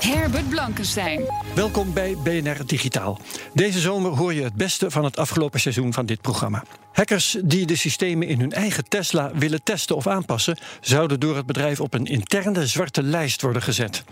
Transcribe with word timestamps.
Herbert 0.00 0.48
Blankenstein. 0.48 1.24
Welkom 1.54 1.92
bij 1.92 2.16
BNR 2.22 2.66
Digitaal. 2.66 3.20
Deze 3.54 3.80
zomer 3.80 4.10
hoor 4.10 4.34
je 4.34 4.42
het 4.42 4.54
beste 4.54 4.90
van 4.90 5.04
het 5.04 5.16
afgelopen 5.16 5.60
seizoen 5.60 5.92
van 5.92 6.06
dit 6.06 6.20
programma. 6.20 6.64
Hackers 6.92 7.36
die 7.44 7.66
de 7.66 7.76
systemen 7.76 8.28
in 8.28 8.40
hun 8.40 8.52
eigen 8.52 8.88
Tesla 8.88 9.30
willen 9.34 9.62
testen 9.62 9.96
of 9.96 10.06
aanpassen, 10.06 10.58
zouden 10.80 11.20
door 11.20 11.36
het 11.36 11.46
bedrijf 11.46 11.80
op 11.80 11.94
een 11.94 12.06
interne 12.06 12.66
zwarte 12.66 13.02
lijst 13.02 13.42
worden 13.42 13.62
gezet. 13.62 14.04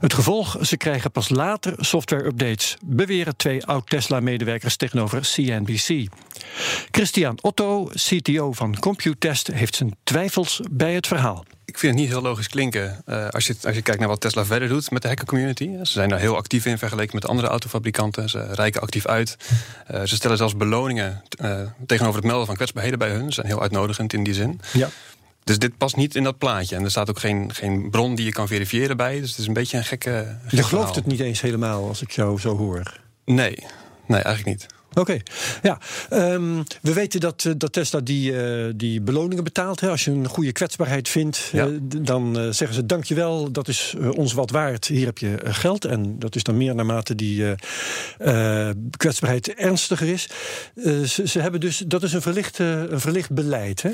Het 0.00 0.14
gevolg: 0.14 0.56
ze 0.62 0.76
krijgen 0.76 1.10
pas 1.10 1.28
later 1.28 1.74
software-updates, 1.76 2.76
beweren 2.84 3.36
twee 3.36 3.66
oud-Tesla-medewerkers 3.66 4.76
tegenover 4.76 5.20
CNBC. 5.20 6.06
Christian 6.90 7.38
Otto, 7.40 7.84
CTO 7.84 8.52
van 8.52 8.78
Computest, 8.78 9.46
heeft 9.46 9.74
zijn 9.76 9.96
twijfels 10.04 10.60
bij 10.70 10.94
het 10.94 11.06
verhaal. 11.06 11.44
Ik 11.66 11.78
vind 11.78 11.92
het 11.92 12.02
niet 12.02 12.10
heel 12.10 12.22
logisch 12.22 12.48
klinken 12.48 13.02
uh, 13.06 13.28
als, 13.28 13.46
je, 13.46 13.54
als 13.62 13.74
je 13.74 13.82
kijkt 13.82 14.00
naar 14.00 14.08
wat 14.08 14.20
Tesla 14.20 14.44
verder 14.44 14.68
doet 14.68 14.90
met 14.90 15.02
de 15.02 15.08
hackercommunity. 15.08 15.70
Ze 15.76 15.92
zijn 15.92 16.08
daar 16.08 16.18
heel 16.18 16.36
actief 16.36 16.66
in 16.66 16.78
vergeleken 16.78 17.14
met 17.14 17.26
andere 17.26 17.48
autofabrikanten. 17.48 18.28
Ze 18.28 18.46
reiken 18.52 18.80
actief 18.80 19.06
uit. 19.06 19.36
Uh, 19.90 20.02
ze 20.02 20.16
stellen 20.16 20.36
zelfs 20.36 20.56
beloningen 20.56 21.22
uh, 21.42 21.60
tegenover 21.86 22.18
het 22.18 22.26
melden 22.26 22.46
van 22.46 22.54
kwetsbaarheden 22.54 22.98
bij 22.98 23.10
hun. 23.10 23.26
Ze 23.26 23.32
zijn 23.32 23.46
heel 23.46 23.62
uitnodigend 23.62 24.12
in 24.12 24.24
die 24.24 24.34
zin. 24.34 24.60
Ja. 24.72 24.88
Dus 25.44 25.58
dit 25.58 25.76
past 25.76 25.96
niet 25.96 26.14
in 26.14 26.24
dat 26.24 26.38
plaatje. 26.38 26.76
En 26.76 26.84
er 26.84 26.90
staat 26.90 27.10
ook 27.10 27.18
geen, 27.18 27.54
geen 27.54 27.90
bron 27.90 28.14
die 28.14 28.24
je 28.24 28.32
kan 28.32 28.48
verifiëren 28.48 28.96
bij. 28.96 29.20
Dus 29.20 29.30
het 29.30 29.38
is 29.38 29.46
een 29.46 29.52
beetje 29.52 29.76
een 29.76 29.84
gekke. 29.84 30.38
je 30.48 30.62
gelooft 30.62 30.94
het 30.94 31.06
niet 31.06 31.20
eens 31.20 31.40
helemaal 31.40 31.88
als 31.88 32.02
ik 32.02 32.10
jou 32.10 32.40
zo 32.40 32.56
hoor. 32.56 33.00
Nee, 33.24 33.64
nee, 34.06 34.20
eigenlijk 34.20 34.58
niet. 34.58 34.75
Oké, 34.98 35.00
okay. 35.00 35.22
ja. 35.62 35.78
Um, 36.32 36.62
we 36.82 36.92
weten 36.92 37.20
dat, 37.20 37.44
uh, 37.44 37.52
dat 37.56 37.72
Tesla 37.72 38.00
die, 38.00 38.32
uh, 38.32 38.72
die 38.76 39.00
beloningen 39.00 39.44
betaalt. 39.44 39.80
Hè. 39.80 39.88
Als 39.88 40.04
je 40.04 40.10
een 40.10 40.28
goede 40.28 40.52
kwetsbaarheid 40.52 41.08
vindt, 41.08 41.48
ja. 41.52 41.66
uh, 41.66 41.78
dan 41.80 42.54
zeggen 42.54 42.74
ze 42.74 42.86
dankjewel, 42.86 43.52
dat 43.52 43.68
is 43.68 43.94
ons 44.14 44.32
wat 44.32 44.50
waard. 44.50 44.86
Hier 44.86 45.06
heb 45.06 45.18
je 45.18 45.38
geld. 45.44 45.84
En 45.84 46.18
dat 46.18 46.34
is 46.34 46.42
dan 46.42 46.56
meer 46.56 46.74
naarmate 46.74 47.14
die 47.14 47.54
kwetsbaarheid 48.96 49.54
ernstiger 49.54 50.08
is. 50.08 50.28
Ze, 50.84 51.22
ze, 51.28 51.40
hebben 51.40 51.60
dus, 51.60 51.78
dat 51.86 52.02
is 52.02 52.12
een 52.12 52.22
verlicht, 52.22 52.58
een 52.58 53.00
verlicht 53.00 53.30
beleid. 53.30 53.82
Hè? 53.82 53.90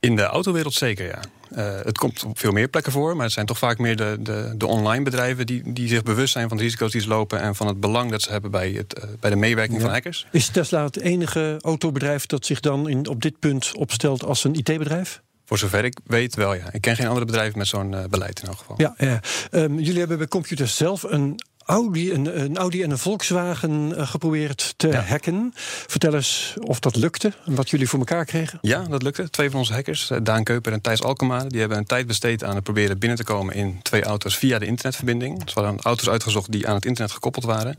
In 0.00 0.16
de 0.16 0.22
autowereld 0.22 0.74
zeker, 0.74 1.06
ja. 1.06 1.20
Uh, 1.56 1.80
het 1.84 1.98
komt 1.98 2.24
op 2.24 2.38
veel 2.38 2.52
meer 2.52 2.68
plekken 2.68 2.92
voor, 2.92 3.16
maar 3.16 3.24
het 3.24 3.34
zijn 3.34 3.46
toch 3.46 3.58
vaak 3.58 3.78
meer 3.78 3.96
de, 3.96 4.16
de, 4.20 4.54
de 4.56 4.66
online 4.66 5.04
bedrijven 5.04 5.46
die, 5.46 5.72
die 5.72 5.88
zich 5.88 6.02
bewust 6.02 6.32
zijn 6.32 6.48
van 6.48 6.56
de 6.56 6.62
risico's 6.62 6.92
die 6.92 7.00
ze 7.00 7.08
lopen 7.08 7.40
en 7.40 7.54
van 7.54 7.66
het 7.66 7.80
belang 7.80 8.10
dat 8.10 8.22
ze 8.22 8.30
hebben 8.30 8.50
bij, 8.50 8.70
het, 8.70 8.98
uh, 8.98 9.10
bij 9.20 9.30
de 9.30 9.36
meewerking 9.36 9.78
ja. 9.78 9.84
van 9.84 9.92
hackers. 9.92 10.26
Is 10.32 10.48
Tesla 10.48 10.84
het 10.84 11.00
enige 11.00 11.56
autobedrijf 11.60 12.26
dat 12.26 12.46
zich 12.46 12.60
dan 12.60 12.88
in, 12.88 13.08
op 13.08 13.22
dit 13.22 13.38
punt 13.38 13.72
opstelt 13.76 14.24
als 14.24 14.44
een 14.44 14.54
IT-bedrijf? 14.54 15.22
Voor 15.44 15.58
zover 15.58 15.84
ik 15.84 15.98
weet 16.04 16.34
wel, 16.34 16.54
ja. 16.54 16.72
Ik 16.72 16.80
ken 16.80 16.96
geen 16.96 17.06
andere 17.06 17.26
bedrijven 17.26 17.58
met 17.58 17.66
zo'n 17.66 17.92
uh, 17.92 18.04
beleid 18.04 18.40
in 18.40 18.48
elk 18.48 18.58
geval. 18.58 18.74
Ja, 18.78 18.94
ja. 18.96 19.20
Um, 19.50 19.78
jullie 19.78 19.98
hebben 19.98 20.18
bij 20.18 20.28
Computers 20.28 20.76
zelf 20.76 21.02
een 21.02 21.40
Audi, 21.68 22.12
een, 22.12 22.40
een, 22.40 22.56
Audi 22.56 22.82
en 22.82 22.90
een 22.90 22.98
Volkswagen 22.98 23.90
uh, 23.90 24.08
geprobeerd 24.08 24.74
te 24.76 24.88
ja. 24.88 25.00
hacken. 25.00 25.52
Vertel 25.86 26.14
eens 26.14 26.54
of 26.60 26.80
dat 26.80 26.96
lukte 26.96 27.32
en 27.46 27.54
wat 27.54 27.70
jullie 27.70 27.88
voor 27.88 27.98
elkaar 27.98 28.24
kregen. 28.24 28.58
Ja, 28.62 28.82
dat 28.82 29.02
lukte. 29.02 29.30
Twee 29.30 29.50
van 29.50 29.58
onze 29.58 29.72
hackers, 29.72 30.10
Daan 30.22 30.44
Keuper 30.44 30.72
en 30.72 30.80
Thijs 30.80 31.02
Alkema, 31.02 31.44
die 31.44 31.60
hebben 31.60 31.78
een 31.78 31.84
tijd 31.84 32.06
besteed 32.06 32.44
aan 32.44 32.54
het 32.54 32.64
proberen 32.64 32.98
binnen 32.98 33.18
te 33.18 33.24
komen 33.24 33.54
in 33.54 33.80
twee 33.82 34.02
auto's 34.02 34.36
via 34.36 34.58
de 34.58 34.66
internetverbinding. 34.66 35.44
Dus 35.44 35.54
we 35.54 35.60
hadden 35.60 35.80
auto's 35.82 36.08
uitgezocht 36.08 36.52
die 36.52 36.68
aan 36.68 36.74
het 36.74 36.84
internet 36.84 37.12
gekoppeld 37.12 37.44
waren. 37.44 37.76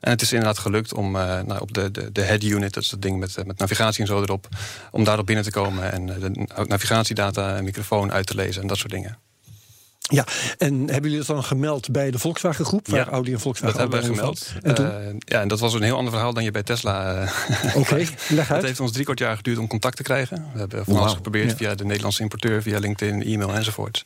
En 0.00 0.10
het 0.10 0.22
is 0.22 0.32
inderdaad 0.32 0.58
gelukt 0.58 0.94
om 0.94 1.16
uh, 1.16 1.40
nou, 1.40 1.60
op 1.60 1.74
de, 1.74 1.90
de, 1.90 2.12
de 2.12 2.22
head 2.22 2.42
unit, 2.42 2.74
dat 2.74 2.82
is 2.82 2.88
dat 2.88 3.02
ding 3.02 3.18
met, 3.18 3.46
met 3.46 3.58
navigatie 3.58 4.00
en 4.00 4.06
zo 4.06 4.22
erop, 4.22 4.48
om 4.90 5.04
daarop 5.04 5.26
binnen 5.26 5.44
te 5.44 5.50
komen 5.50 5.92
en 5.92 6.06
de 6.06 6.46
navigatiedata 6.66 7.56
en 7.56 7.64
microfoon 7.64 8.12
uit 8.12 8.26
te 8.26 8.34
lezen 8.34 8.62
en 8.62 8.68
dat 8.68 8.78
soort 8.78 8.92
dingen. 8.92 9.18
Ja, 10.10 10.24
en 10.58 10.78
hebben 10.78 11.10
jullie 11.10 11.26
dat 11.26 11.26
dan 11.26 11.44
gemeld 11.44 11.90
bij 11.90 12.10
de 12.10 12.18
Volkswagen 12.18 12.64
groep? 12.64 12.88
Waar 12.88 13.00
ja, 13.00 13.06
Audi 13.06 13.32
en 13.32 13.40
Volkswagen 13.40 13.78
dat 13.78 13.92
hebben 13.92 14.10
we 14.10 14.16
gemeld. 14.16 14.52
En 14.62 14.74
toen? 14.74 14.86
Uh, 14.86 14.92
ja, 15.18 15.40
en 15.40 15.48
dat 15.48 15.60
was 15.60 15.74
een 15.74 15.82
heel 15.82 15.96
ander 15.96 16.12
verhaal 16.12 16.34
dan 16.34 16.44
je 16.44 16.50
bij 16.50 16.62
Tesla. 16.62 17.22
Uh, 17.22 17.30
Oké, 17.66 17.78
okay, 17.78 18.00
leg 18.28 18.38
uit. 18.38 18.48
Het 18.48 18.62
heeft 18.62 18.80
ons 18.80 18.92
drie 18.92 19.04
kwart 19.04 19.18
jaar 19.18 19.36
geduurd 19.36 19.58
om 19.58 19.66
contact 19.66 19.96
te 19.96 20.02
krijgen. 20.02 20.46
We 20.52 20.58
hebben 20.58 20.84
van 20.84 20.94
alles 20.94 21.06
wow. 21.06 21.16
geprobeerd 21.16 21.50
ja. 21.50 21.56
via 21.56 21.74
de 21.74 21.84
Nederlandse 21.84 22.22
importeur, 22.22 22.62
via 22.62 22.78
LinkedIn, 22.78 23.22
e-mail 23.22 23.54
enzovoort. 23.54 24.02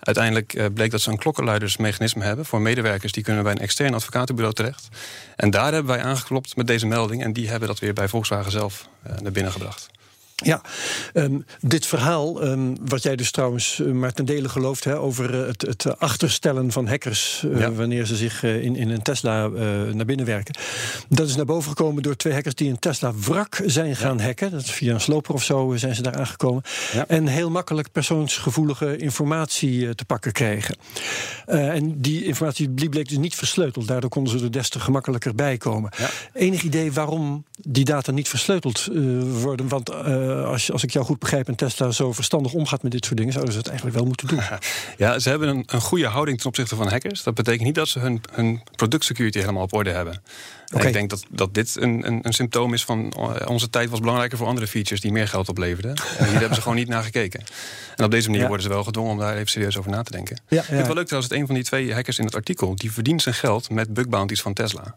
Uiteindelijk 0.00 0.54
uh, 0.54 0.64
bleek 0.74 0.90
dat 0.90 1.00
ze 1.00 1.10
een 1.10 1.18
klokkenluidersmechanisme 1.18 2.24
hebben 2.24 2.44
voor 2.44 2.60
medewerkers 2.60 3.12
die 3.12 3.22
kunnen 3.22 3.42
bij 3.42 3.52
een 3.52 3.58
extern 3.58 3.94
advocatenbureau 3.94 4.56
terecht. 4.56 4.88
En 5.36 5.50
daar 5.50 5.72
hebben 5.72 5.94
wij 5.96 6.04
aangeklopt 6.04 6.56
met 6.56 6.66
deze 6.66 6.86
melding 6.86 7.22
en 7.22 7.32
die 7.32 7.48
hebben 7.48 7.68
dat 7.68 7.78
weer 7.78 7.92
bij 7.92 8.08
Volkswagen 8.08 8.50
zelf 8.52 8.88
naar 9.22 9.32
binnen 9.32 9.52
gebracht. 9.52 9.88
Ja, 10.34 10.60
um, 11.12 11.44
dit 11.60 11.86
verhaal, 11.86 12.44
um, 12.44 12.76
wat 12.84 13.02
jij 13.02 13.16
dus 13.16 13.30
trouwens 13.30 13.78
uh, 13.78 13.92
maar 13.92 14.12
ten 14.12 14.24
dele 14.24 14.48
gelooft... 14.48 14.84
Hè, 14.84 14.98
over 14.98 15.34
uh, 15.34 15.46
het, 15.46 15.62
het, 15.62 15.98
achterstellen 15.98 16.72
van 16.72 16.88
hackers... 16.88 17.42
Uh, 17.46 17.60
ja. 17.60 17.72
wanneer 17.72 18.06
ze 18.06 18.16
zich 18.16 18.42
in, 18.42 18.76
in 18.76 18.90
een 18.90 19.02
Tesla 19.02 19.46
naar 19.92 20.04
binnen 20.04 20.26
werken... 20.26 20.54
dat 21.08 21.28
is 21.28 21.36
naar 21.36 21.44
boven 21.44 21.68
gekomen 21.68 22.02
door 22.02 22.16
twee 22.16 22.32
hackers... 22.32 22.54
die 22.54 22.70
een 22.70 22.78
Tesla-wrak 22.78 23.60
zijn 23.66 23.96
gaan 23.96 24.18
ja. 24.18 24.24
hacken. 24.24 24.50
Dat 24.50 24.60
is 24.60 24.70
via 24.70 24.94
een 24.94 25.00
sloper 25.00 25.34
of 25.34 25.44
zo 25.44 25.72
zijn 25.76 25.94
ze 25.94 26.02
daar 26.02 26.16
aangekomen. 26.16 26.62
Ja. 26.92 27.04
En 27.08 27.26
heel 27.26 27.50
makkelijk 27.50 27.92
persoonsgevoelige 27.92 28.96
informatie 28.96 29.94
te 29.94 30.04
pakken 30.04 30.32
kregen. 30.32 30.76
en 31.46 32.00
die 32.00 32.24
informatie 32.24 32.70
bleek 32.70 33.08
dus 33.08 33.18
niet 33.18 33.34
versleuteld. 33.34 33.86
Daardoor 33.86 34.10
konden 34.10 34.38
ze 34.38 34.44
er 34.44 34.52
des 34.52 34.68
te 34.68 34.80
gemakkelijker 34.80 35.34
bij 35.34 35.56
komen. 35.56 35.90
Enig 36.32 36.62
idee 36.62 36.92
waarom 36.92 37.44
die 37.60 37.84
data 37.84 38.12
niet 38.12 38.28
versleuteld 38.28 38.88
worden? 39.40 39.68
Want 39.68 39.90
als, 40.24 40.72
als 40.72 40.82
ik 40.82 40.90
jou 40.90 41.04
goed 41.04 41.18
begrijp 41.18 41.48
en 41.48 41.54
Tesla 41.54 41.90
zo 41.90 42.12
verstandig 42.12 42.52
omgaat 42.52 42.82
met 42.82 42.92
dit 42.92 43.04
soort 43.04 43.16
dingen, 43.16 43.32
zouden 43.32 43.52
ze 43.52 43.58
het 43.58 43.68
eigenlijk 43.68 43.98
wel 43.98 44.06
moeten 44.06 44.26
doen. 44.26 44.40
Ja, 44.96 45.18
ze 45.18 45.28
hebben 45.28 45.48
een, 45.48 45.62
een 45.66 45.80
goede 45.80 46.06
houding 46.06 46.38
ten 46.38 46.46
opzichte 46.46 46.76
van 46.76 46.88
hackers. 46.88 47.22
Dat 47.22 47.34
betekent 47.34 47.64
niet 47.64 47.74
dat 47.74 47.88
ze 47.88 47.98
hun, 47.98 48.20
hun 48.32 48.62
productsecurity 48.76 49.38
helemaal 49.38 49.62
op 49.62 49.72
orde 49.72 49.90
hebben. 49.90 50.22
Okay. 50.74 50.86
Ik 50.86 50.92
denk 50.92 51.10
dat, 51.10 51.24
dat 51.28 51.54
dit 51.54 51.76
een, 51.80 52.06
een, 52.06 52.18
een, 52.22 52.32
symptoom 52.32 52.74
is 52.74 52.84
van 52.84 53.14
onze 53.46 53.70
tijd 53.70 53.90
was 53.90 54.00
belangrijker 54.00 54.38
voor 54.38 54.46
andere 54.46 54.66
features 54.66 55.00
die 55.00 55.12
meer 55.12 55.28
geld 55.28 55.48
opleverden. 55.48 55.94
En 56.18 56.24
hier 56.24 56.38
hebben 56.38 56.54
ze 56.54 56.60
gewoon 56.62 56.76
niet 56.76 56.88
naar 56.88 57.02
gekeken. 57.02 57.44
En 57.96 58.04
op 58.04 58.10
deze 58.10 58.26
manier 58.26 58.42
ja. 58.42 58.48
worden 58.48 58.66
ze 58.66 58.72
wel 58.72 58.84
gedwongen 58.84 59.12
om 59.12 59.18
daar 59.18 59.34
even 59.34 59.48
serieus 59.48 59.78
over 59.78 59.90
na 59.90 60.02
te 60.02 60.10
denken. 60.10 60.36
Ja, 60.48 60.56
ja. 60.56 60.60
Ik 60.60 60.66
vind 60.66 60.78
het 60.78 60.86
wel 60.86 60.96
leuk 60.96 61.06
trouwens 61.06 61.32
dat 61.32 61.40
een 61.40 61.46
van 61.46 61.54
die 61.54 61.64
twee 61.64 61.92
hackers 61.92 62.18
in 62.18 62.24
het 62.24 62.34
artikel, 62.34 62.76
die 62.76 62.92
verdient 62.92 63.22
zijn 63.22 63.34
geld 63.34 63.70
met 63.70 63.94
bug 63.94 64.08
bounties 64.08 64.42
van 64.42 64.52
Tesla. 64.52 64.96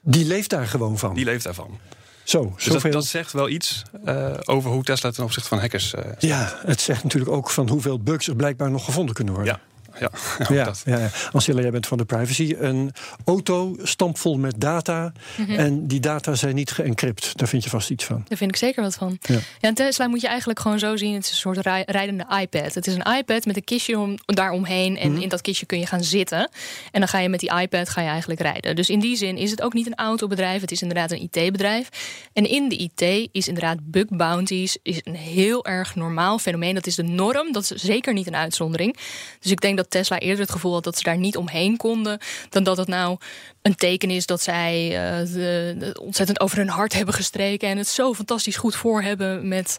Die 0.00 0.24
leeft 0.24 0.50
daar 0.50 0.66
gewoon 0.66 0.98
van? 0.98 1.14
Die 1.14 1.24
leeft 1.24 1.44
daarvan. 1.44 1.78
Zo, 2.24 2.52
dus 2.56 2.64
dat, 2.64 2.92
dat, 2.92 3.06
zegt 3.06 3.32
wel 3.32 3.48
iets 3.48 3.82
uh, 4.04 4.30
over 4.44 4.70
hoe 4.70 4.82
Tesla 4.82 5.10
ten 5.10 5.24
opzichte 5.24 5.48
van 5.48 5.58
hackers. 5.58 5.94
Uh, 5.94 6.00
ja, 6.18 6.60
het 6.66 6.80
zegt 6.80 7.02
natuurlijk 7.02 7.32
ook 7.32 7.50
van 7.50 7.68
hoeveel 7.68 8.00
bugs 8.00 8.28
er 8.28 8.36
blijkbaar 8.36 8.70
nog 8.70 8.84
gevonden 8.84 9.14
kunnen 9.14 9.34
worden. 9.34 9.52
Ja. 9.54 9.73
Ja, 10.00 10.10
ja, 10.54 10.72
ja, 10.84 10.98
ja. 10.98 11.10
Angela, 11.32 11.60
jij 11.60 11.70
bent 11.70 11.86
van 11.86 11.98
de 11.98 12.04
privacy. 12.04 12.54
Een 12.58 12.92
auto 13.24 13.76
stampvol 13.82 14.38
met 14.38 14.60
data. 14.60 15.12
Mm 15.36 15.46
-hmm. 15.46 15.56
En 15.56 15.86
die 15.86 16.00
data 16.00 16.34
zijn 16.34 16.54
niet 16.54 16.70
geëncrypt. 16.70 17.38
Daar 17.38 17.48
vind 17.48 17.64
je 17.64 17.70
vast 17.70 17.90
iets 17.90 18.04
van. 18.04 18.24
Daar 18.28 18.38
vind 18.38 18.50
ik 18.50 18.56
zeker 18.56 18.82
wat 18.82 18.94
van. 18.94 19.18
Ja. 19.20 19.34
ja 19.34 19.40
en 19.68 19.74
Tesla 19.74 20.06
moet 20.06 20.20
je 20.20 20.28
eigenlijk 20.28 20.58
gewoon 20.60 20.78
zo 20.78 20.96
zien. 20.96 21.14
Het 21.14 21.24
is 21.24 21.30
een 21.30 21.36
soort 21.36 21.58
rijdende 21.86 22.26
iPad. 22.40 22.74
Het 22.74 22.86
is 22.86 22.94
een 22.94 23.16
iPad 23.16 23.44
met 23.44 23.56
een 23.56 23.64
kistje 23.64 23.98
om, 23.98 24.14
daaromheen. 24.24 24.96
En 24.96 25.08
mm 25.08 25.14
-hmm. 25.14 25.22
in 25.22 25.28
dat 25.28 25.40
kistje 25.40 25.66
kun 25.66 25.78
je 25.78 25.86
gaan 25.86 26.04
zitten. 26.04 26.50
En 26.92 27.00
dan 27.00 27.08
ga 27.08 27.18
je 27.18 27.28
met 27.28 27.40
die 27.40 27.60
iPad 27.60 27.88
ga 27.88 28.00
je 28.00 28.08
eigenlijk 28.08 28.40
rijden. 28.40 28.76
Dus 28.76 28.90
in 28.90 29.00
die 29.00 29.16
zin 29.16 29.36
is 29.36 29.50
het 29.50 29.62
ook 29.62 29.72
niet 29.72 29.86
een 29.86 29.94
autobedrijf. 29.94 30.60
Het 30.60 30.70
is 30.70 30.82
inderdaad 30.82 31.10
een 31.10 31.30
IT-bedrijf. 31.32 31.88
En 32.32 32.50
in 32.50 32.68
de 32.68 32.76
IT 32.76 33.28
is 33.32 33.48
inderdaad 33.48 33.78
bug 33.82 34.06
bounties 34.08 34.76
is 34.82 35.00
een 35.02 35.16
heel 35.16 35.64
erg 35.64 35.94
normaal 35.94 36.38
fenomeen. 36.38 36.74
Dat 36.74 36.86
is 36.86 36.94
de 36.94 37.02
norm. 37.02 37.52
Dat 37.52 37.62
is 37.62 37.82
zeker 37.82 38.12
niet 38.12 38.26
een 38.26 38.36
uitzondering. 38.36 38.96
Dus 39.40 39.50
ik 39.50 39.60
denk 39.60 39.76
dat 39.76 39.83
Tesla 39.88 40.18
eerder 40.18 40.40
het 40.40 40.52
gevoel 40.52 40.72
had 40.72 40.84
dat 40.84 40.96
ze 40.96 41.02
daar 41.02 41.18
niet 41.18 41.36
omheen 41.36 41.76
konden. 41.76 42.18
Dan 42.48 42.62
dat 42.62 42.76
het 42.76 42.88
nou 42.88 43.18
een 43.62 43.74
teken 43.74 44.10
is 44.10 44.26
dat 44.26 44.42
zij 44.42 44.86
uh, 44.86 45.32
de, 45.32 45.76
de 45.78 46.00
ontzettend 46.00 46.40
over 46.40 46.58
hun 46.58 46.68
hart 46.68 46.92
hebben 46.92 47.14
gestreken. 47.14 47.68
En 47.68 47.78
het 47.78 47.88
zo 47.88 48.14
fantastisch 48.14 48.56
goed 48.56 48.76
voor 48.76 49.02
hebben 49.02 49.48
met, 49.48 49.78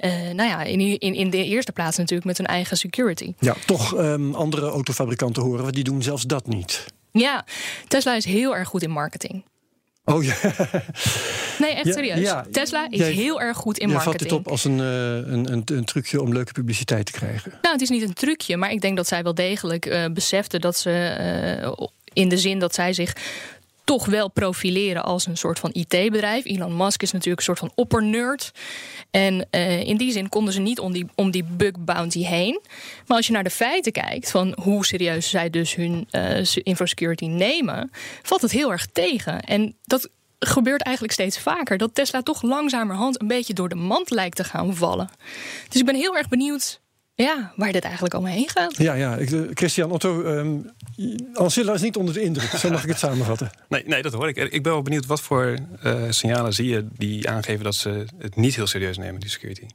uh, 0.00 0.10
nou 0.12 0.48
ja, 0.48 0.62
in, 0.62 0.80
in, 0.80 1.14
in 1.14 1.30
de 1.30 1.44
eerste 1.44 1.72
plaats 1.72 1.96
natuurlijk 1.96 2.26
met 2.26 2.38
hun 2.38 2.46
eigen 2.46 2.76
security. 2.76 3.34
Ja, 3.38 3.54
toch 3.66 3.98
um, 3.98 4.34
andere 4.34 4.68
autofabrikanten 4.68 5.42
horen 5.42 5.64
we, 5.64 5.72
die 5.72 5.84
doen 5.84 6.02
zelfs 6.02 6.22
dat 6.22 6.46
niet. 6.46 6.84
Ja, 7.12 7.44
Tesla 7.88 8.14
is 8.14 8.24
heel 8.24 8.56
erg 8.56 8.68
goed 8.68 8.82
in 8.82 8.90
marketing. 8.90 9.44
Oh 10.08 10.24
ja. 10.24 10.34
Nee, 11.58 11.74
echt 11.74 11.94
serieus. 11.94 12.32
Tesla 12.50 12.86
is 12.90 13.00
heel 13.00 13.40
erg 13.40 13.56
goed 13.56 13.78
in 13.78 13.88
marketing. 13.88 14.14
Je 14.14 14.28
vat 14.28 14.28
dit 14.28 14.38
op 14.38 14.48
als 14.48 14.64
een, 14.64 14.78
een, 14.78 15.52
een, 15.52 15.62
een, 15.64 15.84
trucje 15.84 16.22
om 16.22 16.32
leuke 16.32 16.52
publiciteit 16.52 17.06
te 17.06 17.12
krijgen. 17.12 17.50
Nou, 17.62 17.74
het 17.74 17.82
is 17.82 17.88
niet 17.88 18.02
een 18.02 18.12
trucje, 18.12 18.56
maar 18.56 18.70
ik 18.70 18.80
denk 18.80 18.96
dat 18.96 19.06
zij 19.06 19.22
wel 19.22 19.34
degelijk 19.34 19.86
uh, 19.86 20.04
besefte 20.12 20.58
dat 20.58 20.76
ze 20.76 21.94
in 22.12 22.28
de 22.28 22.38
zin 22.38 22.58
dat 22.58 22.74
zij 22.74 22.92
zich 22.92 23.16
toch 23.86 24.06
wel 24.06 24.30
profileren 24.30 25.04
als 25.04 25.26
een 25.26 25.36
soort 25.36 25.58
van 25.58 25.70
IT-bedrijf. 25.72 26.44
Elon 26.44 26.76
Musk 26.76 27.02
is 27.02 27.12
natuurlijk 27.12 27.38
een 27.38 27.44
soort 27.44 27.58
van 27.58 27.72
oppernerd. 27.74 28.52
En 29.10 29.46
uh, 29.50 29.80
in 29.80 29.96
die 29.96 30.12
zin 30.12 30.28
konden 30.28 30.52
ze 30.52 30.60
niet 30.60 30.78
om 30.78 30.92
die, 30.92 31.06
om 31.14 31.30
die 31.30 31.44
bug 31.44 31.72
bounty 31.78 32.22
heen. 32.22 32.60
Maar 33.06 33.16
als 33.16 33.26
je 33.26 33.32
naar 33.32 33.44
de 33.44 33.50
feiten 33.50 33.92
kijkt 33.92 34.30
van 34.30 34.56
hoe 34.62 34.86
serieus 34.86 35.30
zij 35.30 35.50
dus 35.50 35.74
hun 35.74 36.08
uh, 36.10 36.44
infosecurity 36.62 37.26
nemen, 37.26 37.90
valt 38.22 38.42
het 38.42 38.50
heel 38.50 38.72
erg 38.72 38.86
tegen. 38.86 39.40
En 39.40 39.76
dat 39.84 40.08
gebeurt 40.38 40.82
eigenlijk 40.82 41.14
steeds 41.14 41.38
vaker. 41.38 41.78
Dat 41.78 41.94
Tesla 41.94 42.22
toch 42.22 42.42
langzamerhand 42.42 43.20
een 43.20 43.28
beetje 43.28 43.54
door 43.54 43.68
de 43.68 43.74
mand 43.74 44.10
lijkt 44.10 44.36
te 44.36 44.44
gaan 44.44 44.76
vallen. 44.76 45.08
Dus 45.68 45.80
ik 45.80 45.86
ben 45.86 45.94
heel 45.94 46.16
erg 46.16 46.28
benieuwd 46.28 46.80
ja, 47.16 47.52
waar 47.56 47.72
dit 47.72 47.82
eigenlijk 47.84 48.14
allemaal 48.14 48.32
heen 48.32 48.48
gaat. 48.48 48.76
Ja, 48.76 48.94
ja. 48.94 49.16
Ik, 49.16 49.30
eh, 49.30 49.40
Christian 49.54 49.90
Otto, 49.90 50.22
um, 50.24 50.70
Ancilla 51.34 51.74
is 51.74 51.80
niet 51.80 51.96
onder 51.96 52.14
de 52.14 52.22
indruk. 52.22 52.50
Zo 52.50 52.70
mag 52.70 52.82
ik 52.82 52.88
het 52.88 52.98
samenvatten. 52.98 53.50
Nee, 53.68 53.82
nee 53.86 54.02
dat 54.02 54.12
hoor 54.12 54.28
ik. 54.28 54.36
Ik 54.36 54.62
ben 54.62 54.72
wel 54.72 54.82
benieuwd 54.82 55.06
wat 55.06 55.20
voor 55.20 55.58
uh, 55.84 56.02
signalen 56.10 56.52
zie 56.52 56.68
je 56.68 56.86
die 56.92 57.28
aangeven 57.28 57.64
dat 57.64 57.74
ze 57.74 58.04
het 58.18 58.36
niet 58.36 58.54
heel 58.54 58.66
serieus 58.66 58.98
nemen, 58.98 59.20
die 59.20 59.30
security. 59.30 59.66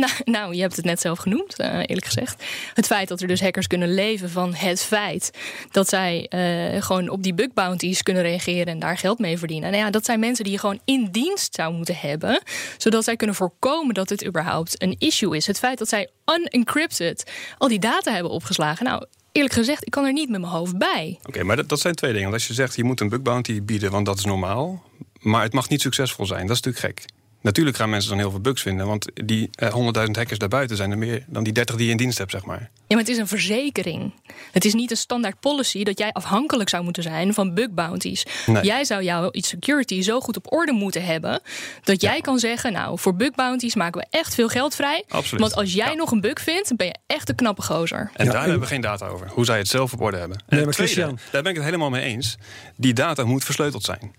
Nou, 0.00 0.12
nou, 0.24 0.54
je 0.54 0.60
hebt 0.60 0.76
het 0.76 0.84
net 0.84 1.00
zelf 1.00 1.18
genoemd, 1.18 1.60
uh, 1.60 1.66
eerlijk 1.66 2.04
gezegd. 2.04 2.44
Het 2.74 2.86
feit 2.86 3.08
dat 3.08 3.20
er 3.20 3.28
dus 3.28 3.40
hackers 3.40 3.66
kunnen 3.66 3.94
leven 3.94 4.30
van 4.30 4.54
het 4.54 4.82
feit 4.82 5.30
dat 5.70 5.88
zij 5.88 6.30
uh, 6.74 6.82
gewoon 6.82 7.08
op 7.08 7.22
die 7.22 7.34
bug 7.34 7.52
bounties 7.52 8.02
kunnen 8.02 8.22
reageren 8.22 8.66
en 8.66 8.78
daar 8.78 8.98
geld 8.98 9.18
mee 9.18 9.38
verdienen. 9.38 9.70
Nou 9.70 9.84
ja, 9.84 9.90
dat 9.90 10.04
zijn 10.04 10.20
mensen 10.20 10.44
die 10.44 10.52
je 10.52 10.58
gewoon 10.58 10.80
in 10.84 11.08
dienst 11.10 11.54
zou 11.54 11.74
moeten 11.74 11.96
hebben, 11.96 12.42
zodat 12.78 13.04
zij 13.04 13.16
kunnen 13.16 13.36
voorkomen 13.36 13.94
dat 13.94 14.08
dit 14.08 14.26
überhaupt 14.26 14.82
een 14.82 14.96
issue 14.98 15.36
is. 15.36 15.46
Het 15.46 15.58
feit 15.58 15.78
dat 15.78 15.88
zij 15.88 16.08
unencrypted 16.34 17.30
al 17.58 17.68
die 17.68 17.78
data 17.78 18.12
hebben 18.12 18.32
opgeslagen. 18.32 18.84
Nou, 18.84 19.04
eerlijk 19.32 19.54
gezegd, 19.54 19.86
ik 19.86 19.90
kan 19.90 20.04
er 20.04 20.12
niet 20.12 20.30
met 20.30 20.40
mijn 20.40 20.52
hoofd 20.52 20.78
bij. 20.78 21.18
Oké, 21.24 21.42
maar 21.42 21.56
dat, 21.56 21.68
dat 21.68 21.80
zijn 21.80 21.94
twee 21.94 22.12
dingen. 22.12 22.30
Want 22.30 22.40
als 22.40 22.48
je 22.48 22.54
zegt 22.54 22.76
je 22.76 22.84
moet 22.84 23.00
een 23.00 23.08
bug 23.08 23.22
bounty 23.22 23.62
bieden, 23.62 23.90
want 23.90 24.06
dat 24.06 24.18
is 24.18 24.24
normaal, 24.24 24.82
maar 25.20 25.42
het 25.42 25.52
mag 25.52 25.68
niet 25.68 25.80
succesvol 25.80 26.26
zijn, 26.26 26.46
dat 26.46 26.56
is 26.56 26.62
natuurlijk 26.62 27.00
gek. 27.00 27.12
Natuurlijk 27.44 27.76
gaan 27.76 27.90
mensen 27.90 28.10
dan 28.10 28.18
heel 28.18 28.30
veel 28.30 28.40
bugs 28.40 28.62
vinden. 28.62 28.86
Want 28.86 29.06
die 29.14 29.50
uh, 29.62 29.68
eh, 29.68 30.06
100.000 30.06 30.10
hackers 30.10 30.38
daarbuiten 30.38 30.76
zijn 30.76 30.90
er 30.90 30.98
meer 30.98 31.24
dan 31.26 31.44
die 31.44 31.52
30 31.52 31.76
die 31.76 31.84
je 31.84 31.90
in 31.90 31.96
dienst 31.96 32.18
hebt, 32.18 32.30
zeg 32.30 32.44
maar. 32.44 32.58
Ja, 32.60 32.68
maar 32.88 32.98
het 32.98 33.08
is 33.08 33.16
een 33.16 33.26
verzekering. 33.26 34.12
Het 34.52 34.64
is 34.64 34.74
niet 34.74 34.90
een 34.90 34.96
standaard 34.96 35.40
policy 35.40 35.84
dat 35.84 35.98
jij 35.98 36.12
afhankelijk 36.12 36.68
zou 36.68 36.84
moeten 36.84 37.02
zijn 37.02 37.34
van 37.34 37.54
bug 37.54 37.70
bounties. 37.70 38.26
Jij 38.62 38.84
zou 38.84 39.02
jouw 39.02 39.28
security 39.32 40.02
zo 40.02 40.20
goed 40.20 40.36
op 40.36 40.52
orde 40.52 40.72
moeten 40.72 41.04
hebben 41.04 41.40
dat 41.82 42.00
jij 42.00 42.20
kan 42.20 42.38
zeggen: 42.38 42.72
Nou, 42.72 42.98
voor 42.98 43.14
bug 43.16 43.30
bounties 43.30 43.74
maken 43.74 44.00
we 44.00 44.06
echt 44.10 44.34
veel 44.34 44.48
geld 44.48 44.74
vrij. 44.74 45.04
Absoluut. 45.08 45.40
Want 45.40 45.54
als 45.54 45.72
jij 45.72 45.94
nog 45.94 46.10
een 46.10 46.20
bug 46.20 46.40
vindt, 46.40 46.76
ben 46.76 46.86
je 46.86 46.94
echt 47.06 47.28
een 47.28 47.34
knappe 47.34 47.62
gozer. 47.62 48.10
En 48.14 48.26
daar 48.26 48.40
hebben 48.42 48.60
we 48.60 48.66
geen 48.66 48.80
data 48.80 49.06
over. 49.06 49.28
Hoe 49.28 49.44
zij 49.44 49.58
het 49.58 49.68
zelf 49.68 49.92
op 49.92 50.00
orde 50.00 50.16
hebben. 50.16 50.42
Nee, 50.48 50.64
maar 50.64 50.74
Christian. 50.74 51.18
daar 51.30 51.42
ben 51.42 51.50
ik 51.50 51.56
het 51.56 51.66
helemaal 51.66 51.90
mee 51.90 52.02
eens. 52.02 52.36
Die 52.76 52.92
data 52.92 53.24
moet 53.24 53.44
versleuteld 53.44 53.84
zijn. 53.84 54.14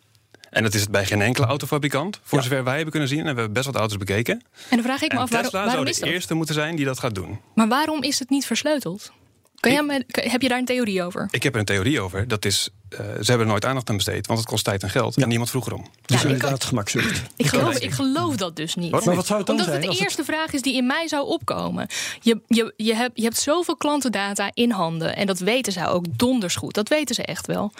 En 0.55 0.63
dat 0.63 0.73
is 0.73 0.81
het 0.81 0.91
bij 0.91 1.05
geen 1.05 1.21
enkele 1.21 1.45
autofabrikant. 1.45 2.19
Voor 2.23 2.43
zover 2.43 2.63
wij 2.63 2.73
hebben 2.73 2.91
kunnen 2.91 3.09
zien. 3.09 3.19
En 3.19 3.23
we 3.23 3.39
hebben 3.39 3.53
best 3.53 3.65
wat 3.65 3.75
auto's 3.75 3.97
bekeken. 3.97 4.33
En 4.33 4.41
dan 4.77 4.81
vraag 4.81 5.01
ik 5.01 5.13
me 5.13 5.19
af, 5.19 5.29
Tesla 5.29 5.51
waarom, 5.51 5.71
zou 5.71 5.89
is 5.89 5.97
de 5.97 6.11
eerste 6.11 6.33
moeten 6.33 6.55
zijn 6.55 6.75
die 6.75 6.85
dat 6.85 6.99
gaat 6.99 7.15
doen. 7.15 7.39
Maar 7.55 7.67
waarom 7.67 8.03
is 8.03 8.19
het 8.19 8.29
niet 8.29 8.45
versleuteld? 8.45 9.11
Kan 9.59 9.71
jij 9.71 9.83
met, 9.83 10.03
heb 10.07 10.41
je 10.41 10.47
daar 10.47 10.57
een 10.57 10.65
theorie 10.65 11.03
over? 11.03 11.27
Ik 11.31 11.43
heb 11.43 11.53
er 11.53 11.59
een 11.59 11.65
theorie 11.65 12.01
over. 12.01 12.27
Dat 12.27 12.45
is, 12.45 12.69
uh, 12.89 12.99
ze 12.99 13.03
hebben 13.05 13.39
er 13.39 13.45
nooit 13.45 13.65
aandacht 13.65 13.89
aan 13.89 13.95
besteed. 13.95 14.27
Want 14.27 14.39
het 14.39 14.47
kost 14.47 14.63
tijd 14.63 14.83
en 14.83 14.89
geld. 14.89 15.17
En 15.17 15.27
niemand 15.27 15.49
vroeg 15.49 15.67
erom. 15.67 15.87
Dus 16.05 16.21
ja, 16.21 16.27
inderdaad 16.27 16.63
gemakzucht. 16.63 17.21
Ik 17.35 17.47
geloof, 17.47 17.77
ik 17.77 17.91
geloof 17.91 18.35
dat 18.35 18.55
dus 18.55 18.75
niet. 18.75 18.91
Wat? 18.91 19.05
Maar 19.05 19.15
wat 19.15 19.25
zou 19.25 19.37
het 19.37 19.47
dan 19.47 19.55
Omdat 19.55 19.73
zijn? 19.73 19.87
het 19.87 19.97
de 19.97 20.03
eerste 20.03 20.23
vraag 20.23 20.53
is 20.53 20.61
die 20.61 20.75
in 20.75 20.85
mij 20.85 21.07
zou 21.07 21.27
opkomen. 21.27 21.87
Je, 22.21 22.41
je, 22.47 22.73
je, 22.77 22.95
hebt, 22.95 23.11
je 23.17 23.23
hebt 23.23 23.37
zoveel 23.37 23.75
klantendata 23.75 24.51
in 24.53 24.71
handen. 24.71 25.15
En 25.15 25.27
dat 25.27 25.39
weten 25.39 25.73
ze 25.73 25.87
ook 25.87 26.05
donders 26.17 26.55
goed. 26.55 26.73
Dat 26.73 26.89
weten 26.89 27.15
ze 27.15 27.23
echt 27.23 27.47
wel. 27.47 27.71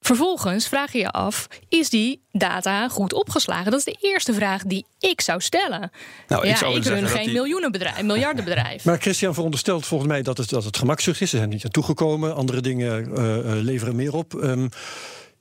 Vervolgens 0.00 0.68
vraag 0.68 0.92
je 0.92 0.98
je 0.98 1.10
af: 1.10 1.46
is 1.68 1.90
die 1.90 2.22
data 2.32 2.88
goed 2.88 3.12
opgeslagen? 3.12 3.70
Dat 3.70 3.78
is 3.78 3.84
de 3.84 3.96
eerste 4.00 4.34
vraag 4.34 4.62
die 4.62 4.86
ik 4.98 5.20
zou 5.20 5.40
stellen. 5.40 5.90
Nou, 6.28 6.46
ja, 6.46 6.50
ik, 6.50 6.56
zou 6.56 6.76
ik 6.76 6.84
run 6.84 7.06
geen 7.06 7.24
die... 7.24 7.32
miljoenenbedrijf, 7.32 8.02
miljardenbedrijf. 8.12 8.84
Maar 8.84 9.00
Christian 9.00 9.34
veronderstelt 9.34 9.86
volgens 9.86 10.10
mij 10.10 10.22
dat 10.22 10.38
het, 10.38 10.50
dat 10.50 10.64
het 10.64 10.76
gemakzucht 10.76 11.20
is. 11.20 11.30
Ze 11.30 11.36
zijn 11.36 11.48
niet 11.48 11.62
naartoe 11.62 11.84
gekomen. 11.84 12.34
Andere 12.34 12.60
dingen 12.60 13.08
uh, 13.08 13.62
leveren 13.62 13.96
meer 13.96 14.14
op. 14.14 14.32
Um, 14.32 14.68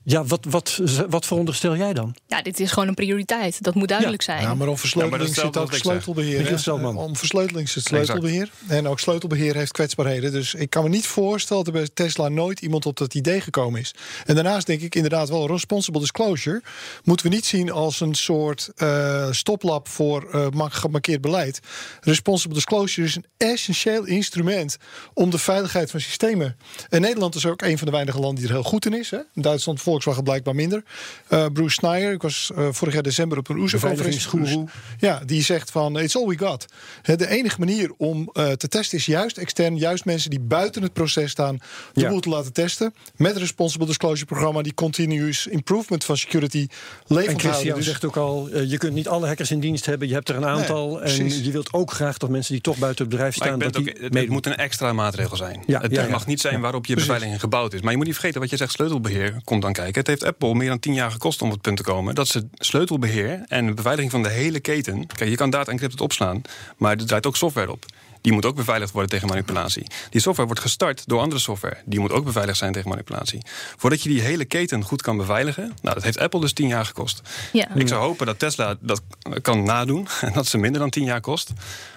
ja, 0.09 0.25
wat, 0.25 0.45
wat, 0.49 0.81
wat 1.09 1.25
veronderstel 1.25 1.75
jij 1.75 1.93
dan? 1.93 2.15
Ja, 2.27 2.41
dit 2.41 2.59
is 2.59 2.71
gewoon 2.71 2.87
een 2.87 2.93
prioriteit. 2.93 3.63
Dat 3.63 3.75
moet 3.75 3.87
duidelijk 3.87 4.21
zijn. 4.21 4.41
Ja, 4.41 4.55
maar 4.55 4.67
om 4.67 4.77
versleuteling 4.77 5.35
ja, 5.35 5.41
zit 5.41 5.57
ook 5.57 5.73
sleutelbeheer. 5.73 6.95
Om 6.95 7.15
versleuteling 7.15 7.69
zit 7.69 7.83
sleutelbeheer. 7.83 8.49
En 8.67 8.87
ook 8.87 8.99
sleutelbeheer 8.99 9.55
heeft 9.55 9.71
kwetsbaarheden. 9.71 10.31
Dus 10.31 10.53
ik 10.53 10.69
kan 10.69 10.83
me 10.83 10.89
niet 10.89 11.07
voorstellen 11.07 11.63
dat 11.63 11.73
er 11.73 11.79
bij 11.79 11.89
Tesla 11.93 12.27
nooit 12.27 12.59
iemand 12.59 12.85
op 12.85 12.97
dat 12.97 13.13
idee 13.13 13.41
gekomen 13.41 13.79
is. 13.79 13.93
En 14.25 14.35
daarnaast 14.35 14.67
denk 14.67 14.81
ik 14.81 14.95
inderdaad 14.95 15.29
wel 15.29 15.47
responsible 15.47 15.99
disclosure. 15.99 16.61
Moeten 17.03 17.25
we 17.25 17.35
niet 17.35 17.45
zien 17.45 17.71
als 17.71 17.99
een 17.99 18.15
soort 18.15 18.69
uh, 18.77 19.31
stoplap 19.31 19.87
voor 19.87 20.27
uh, 20.33 20.65
gemarkeerd 20.69 21.21
beleid. 21.21 21.59
Responsible 22.01 22.55
disclosure 22.55 23.07
is 23.07 23.15
een 23.15 23.25
essentieel 23.37 24.05
instrument 24.05 24.77
om 25.13 25.29
de 25.29 25.37
veiligheid 25.37 25.91
van 25.91 25.99
systemen. 25.99 26.57
En 26.89 27.01
Nederland 27.01 27.35
is 27.35 27.45
ook 27.45 27.61
een 27.61 27.77
van 27.77 27.87
de 27.87 27.93
weinige 27.93 28.19
landen 28.19 28.39
die 28.39 28.47
er 28.47 28.59
heel 28.59 28.69
goed 28.69 28.85
in 28.85 28.93
is. 28.93 29.09
Hè? 29.09 29.19
Duitsland 29.33 29.81
voor 29.81 29.95
Volkswagen 29.97 30.23
blijkbaar 30.23 30.55
minder. 30.55 30.83
Uh, 31.29 31.45
Bruce 31.53 31.73
Snyder, 31.73 32.11
ik 32.11 32.21
was 32.21 32.51
uh, 32.57 32.67
vorig 32.71 32.93
jaar 32.93 33.03
december 33.03 33.37
op 33.37 33.49
een 33.49 33.57
OESO-conferentie. 33.57 34.63
Ja, 34.99 35.21
die 35.25 35.43
zegt 35.43 35.71
van, 35.71 35.99
it's 35.99 36.15
all 36.15 36.25
we 36.25 36.37
got. 36.37 36.65
de 37.01 37.29
enige 37.29 37.59
manier 37.59 37.91
om 37.97 38.29
uh, 38.33 38.51
te 38.51 38.67
testen 38.67 38.97
is 38.97 39.05
juist 39.05 39.37
extern, 39.37 39.77
juist 39.77 40.05
mensen 40.05 40.29
die 40.29 40.39
buiten 40.39 40.81
het 40.81 40.93
proces 40.93 41.31
staan, 41.31 41.59
de 41.93 42.01
ja. 42.01 42.09
boel 42.09 42.19
te 42.19 42.29
laten 42.29 42.53
testen. 42.53 42.93
Met 43.15 43.31
het 43.31 43.39
Responsible 43.39 43.85
Disclosure 43.85 44.25
programma, 44.25 44.61
die 44.61 44.73
continuous 44.73 45.47
improvement 45.47 46.03
van 46.03 46.17
security 46.17 46.67
levend 47.07 47.43
En 47.43 47.51
Christian 47.51 47.75
dus... 47.75 47.85
zegt 47.85 48.05
ook 48.05 48.17
al, 48.17 48.57
je 48.57 48.77
kunt 48.77 48.93
niet 48.93 49.07
alle 49.07 49.27
hackers 49.27 49.51
in 49.51 49.59
dienst 49.59 49.85
hebben. 49.85 50.07
Je 50.07 50.13
hebt 50.13 50.29
er 50.29 50.35
een 50.35 50.45
aantal. 50.45 50.99
Nee, 51.03 51.13
en 51.13 51.43
je 51.43 51.51
wilt 51.51 51.73
ook 51.73 51.91
graag 51.91 52.17
dat 52.17 52.29
mensen 52.29 52.53
die 52.53 52.61
toch 52.61 52.77
buiten 52.77 53.05
het 53.05 53.13
bedrijf 53.13 53.35
staan. 53.35 53.59
Dat 53.59 53.73
die 53.73 53.95
het 53.99 54.29
moet 54.29 54.45
een 54.45 54.55
extra 54.55 54.93
maatregel 54.93 55.35
zijn. 55.35 55.63
Ja, 55.67 55.81
het 55.81 55.91
ja, 55.91 56.07
mag 56.07 56.25
niet 56.25 56.41
zijn 56.41 56.61
waarop 56.61 56.85
je 56.85 56.95
beveiliging 56.95 57.39
gebouwd 57.39 57.73
is. 57.73 57.81
Maar 57.81 57.91
je 57.91 57.97
moet 57.97 58.05
niet 58.05 58.15
vergeten 58.15 58.41
wat 58.41 58.49
je 58.49 58.57
zegt, 58.57 58.71
sleutelbeheer 58.71 59.35
komt 59.43 59.61
dan 59.61 59.73
kijken. 59.73 59.86
Het 59.95 60.07
heeft 60.07 60.23
Apple 60.23 60.53
meer 60.53 60.69
dan 60.69 60.79
tien 60.79 60.93
jaar 60.93 61.11
gekost 61.11 61.41
om 61.41 61.47
op 61.47 61.53
het 61.53 61.61
punt 61.61 61.77
te 61.77 61.83
komen 61.83 62.15
dat 62.15 62.27
ze 62.27 62.47
sleutelbeheer 62.53 63.43
en 63.47 63.75
beveiliging 63.75 64.11
van 64.11 64.23
de 64.23 64.29
hele 64.29 64.59
keten. 64.59 65.07
Kijk, 65.07 65.29
je 65.29 65.35
kan 65.35 65.49
data 65.49 65.71
encrypted 65.71 66.01
opslaan, 66.01 66.41
maar 66.77 66.97
er 66.97 67.05
draait 67.05 67.25
ook 67.25 67.35
software 67.35 67.71
op. 67.71 67.85
Die 68.21 68.31
moet 68.31 68.45
ook 68.45 68.55
beveiligd 68.55 68.91
worden 68.91 69.11
tegen 69.11 69.27
manipulatie. 69.27 69.87
Die 70.09 70.21
software 70.21 70.47
wordt 70.47 70.63
gestart 70.63 71.03
door 71.05 71.19
andere 71.19 71.41
software. 71.41 71.77
Die 71.85 71.99
moet 71.99 72.11
ook 72.11 72.25
beveiligd 72.25 72.57
zijn 72.57 72.73
tegen 72.73 72.89
manipulatie. 72.89 73.41
Voordat 73.77 74.03
je 74.03 74.09
die 74.09 74.21
hele 74.21 74.45
keten 74.45 74.83
goed 74.83 75.01
kan 75.01 75.17
beveiligen, 75.17 75.73
nou, 75.81 75.95
dat 75.95 76.03
heeft 76.03 76.19
Apple 76.19 76.39
dus 76.39 76.53
tien 76.53 76.67
jaar 76.67 76.85
gekost. 76.85 77.21
Ja. 77.51 77.75
Ik 77.75 77.87
zou 77.87 78.01
hopen 78.01 78.25
dat 78.25 78.39
Tesla 78.39 78.75
dat 78.79 79.01
kan 79.41 79.63
nadoen 79.63 80.07
en 80.21 80.33
dat 80.33 80.47
ze 80.47 80.57
minder 80.57 80.81
dan 80.81 80.89
tien 80.89 81.03
jaar 81.03 81.21
kost. 81.21 81.53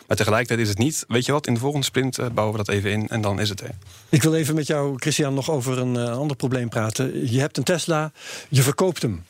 Maar 0.07 0.17
tegelijkertijd 0.17 0.61
is 0.61 0.69
het 0.69 0.79
niet, 0.79 1.05
weet 1.09 1.27
je 1.27 1.33
wat, 1.33 1.47
in 1.47 1.55
de 1.55 1.61
volgende 1.61 1.87
sprint 1.87 2.19
eh, 2.19 2.27
bouwen 2.35 2.59
we 2.59 2.65
dat 2.65 2.75
even 2.75 2.91
in 2.91 3.09
en 3.09 3.21
dan 3.21 3.41
is 3.41 3.49
het 3.49 3.61
er. 3.61 3.71
Ik 4.09 4.23
wil 4.23 4.35
even 4.35 4.55
met 4.55 4.67
jou, 4.67 4.95
Christian, 4.97 5.35
nog 5.35 5.50
over 5.50 5.79
een 5.79 5.95
uh, 5.95 6.19
ander 6.19 6.37
probleem 6.37 6.69
praten. 6.69 7.31
Je 7.33 7.41
hebt 7.41 7.57
een 7.57 7.65
Tesla, 7.65 8.12
je 8.49 8.62
verkoopt 8.62 9.03
hem. 9.03 9.25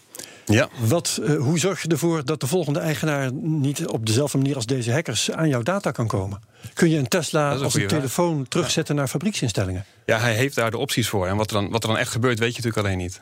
Ja. 0.51 0.69
Wat, 0.79 1.21
uh, 1.23 1.41
hoe 1.41 1.59
zorg 1.59 1.83
je 1.83 1.89
ervoor 1.89 2.25
dat 2.25 2.41
de 2.41 2.47
volgende 2.47 2.79
eigenaar 2.79 3.33
niet 3.33 3.87
op 3.87 4.07
dezelfde 4.07 4.39
manier 4.39 4.57
als 4.57 4.67
deze 4.67 4.93
hackers 4.93 5.31
aan 5.31 5.49
jouw 5.49 5.63
data 5.63 5.91
kan 5.91 6.07
komen? 6.07 6.43
Kun 6.75 6.91
je 6.91 6.99
een 6.99 7.09
Tesla 7.09 7.53
een 7.53 7.63
als 7.63 7.75
een 7.75 7.87
telefoon 7.87 8.49
terugzetten 8.49 8.95
naar 8.95 9.09
fabrieksinstellingen? 9.09 9.85
Ja, 10.05 10.19
hij 10.19 10.35
heeft 10.35 10.55
daar 10.55 10.71
de 10.71 10.79
opties 10.79 11.09
voor. 11.09 11.27
En 11.27 11.37
wat 11.37 11.51
er 11.51 11.57
dan, 11.57 11.71
wat 11.71 11.83
er 11.83 11.89
dan 11.89 11.99
echt 11.99 12.11
gebeurt, 12.11 12.39
weet 12.39 12.57
je 12.57 12.63
natuurlijk 12.63 12.87
alleen 12.87 12.99
niet. 12.99 13.21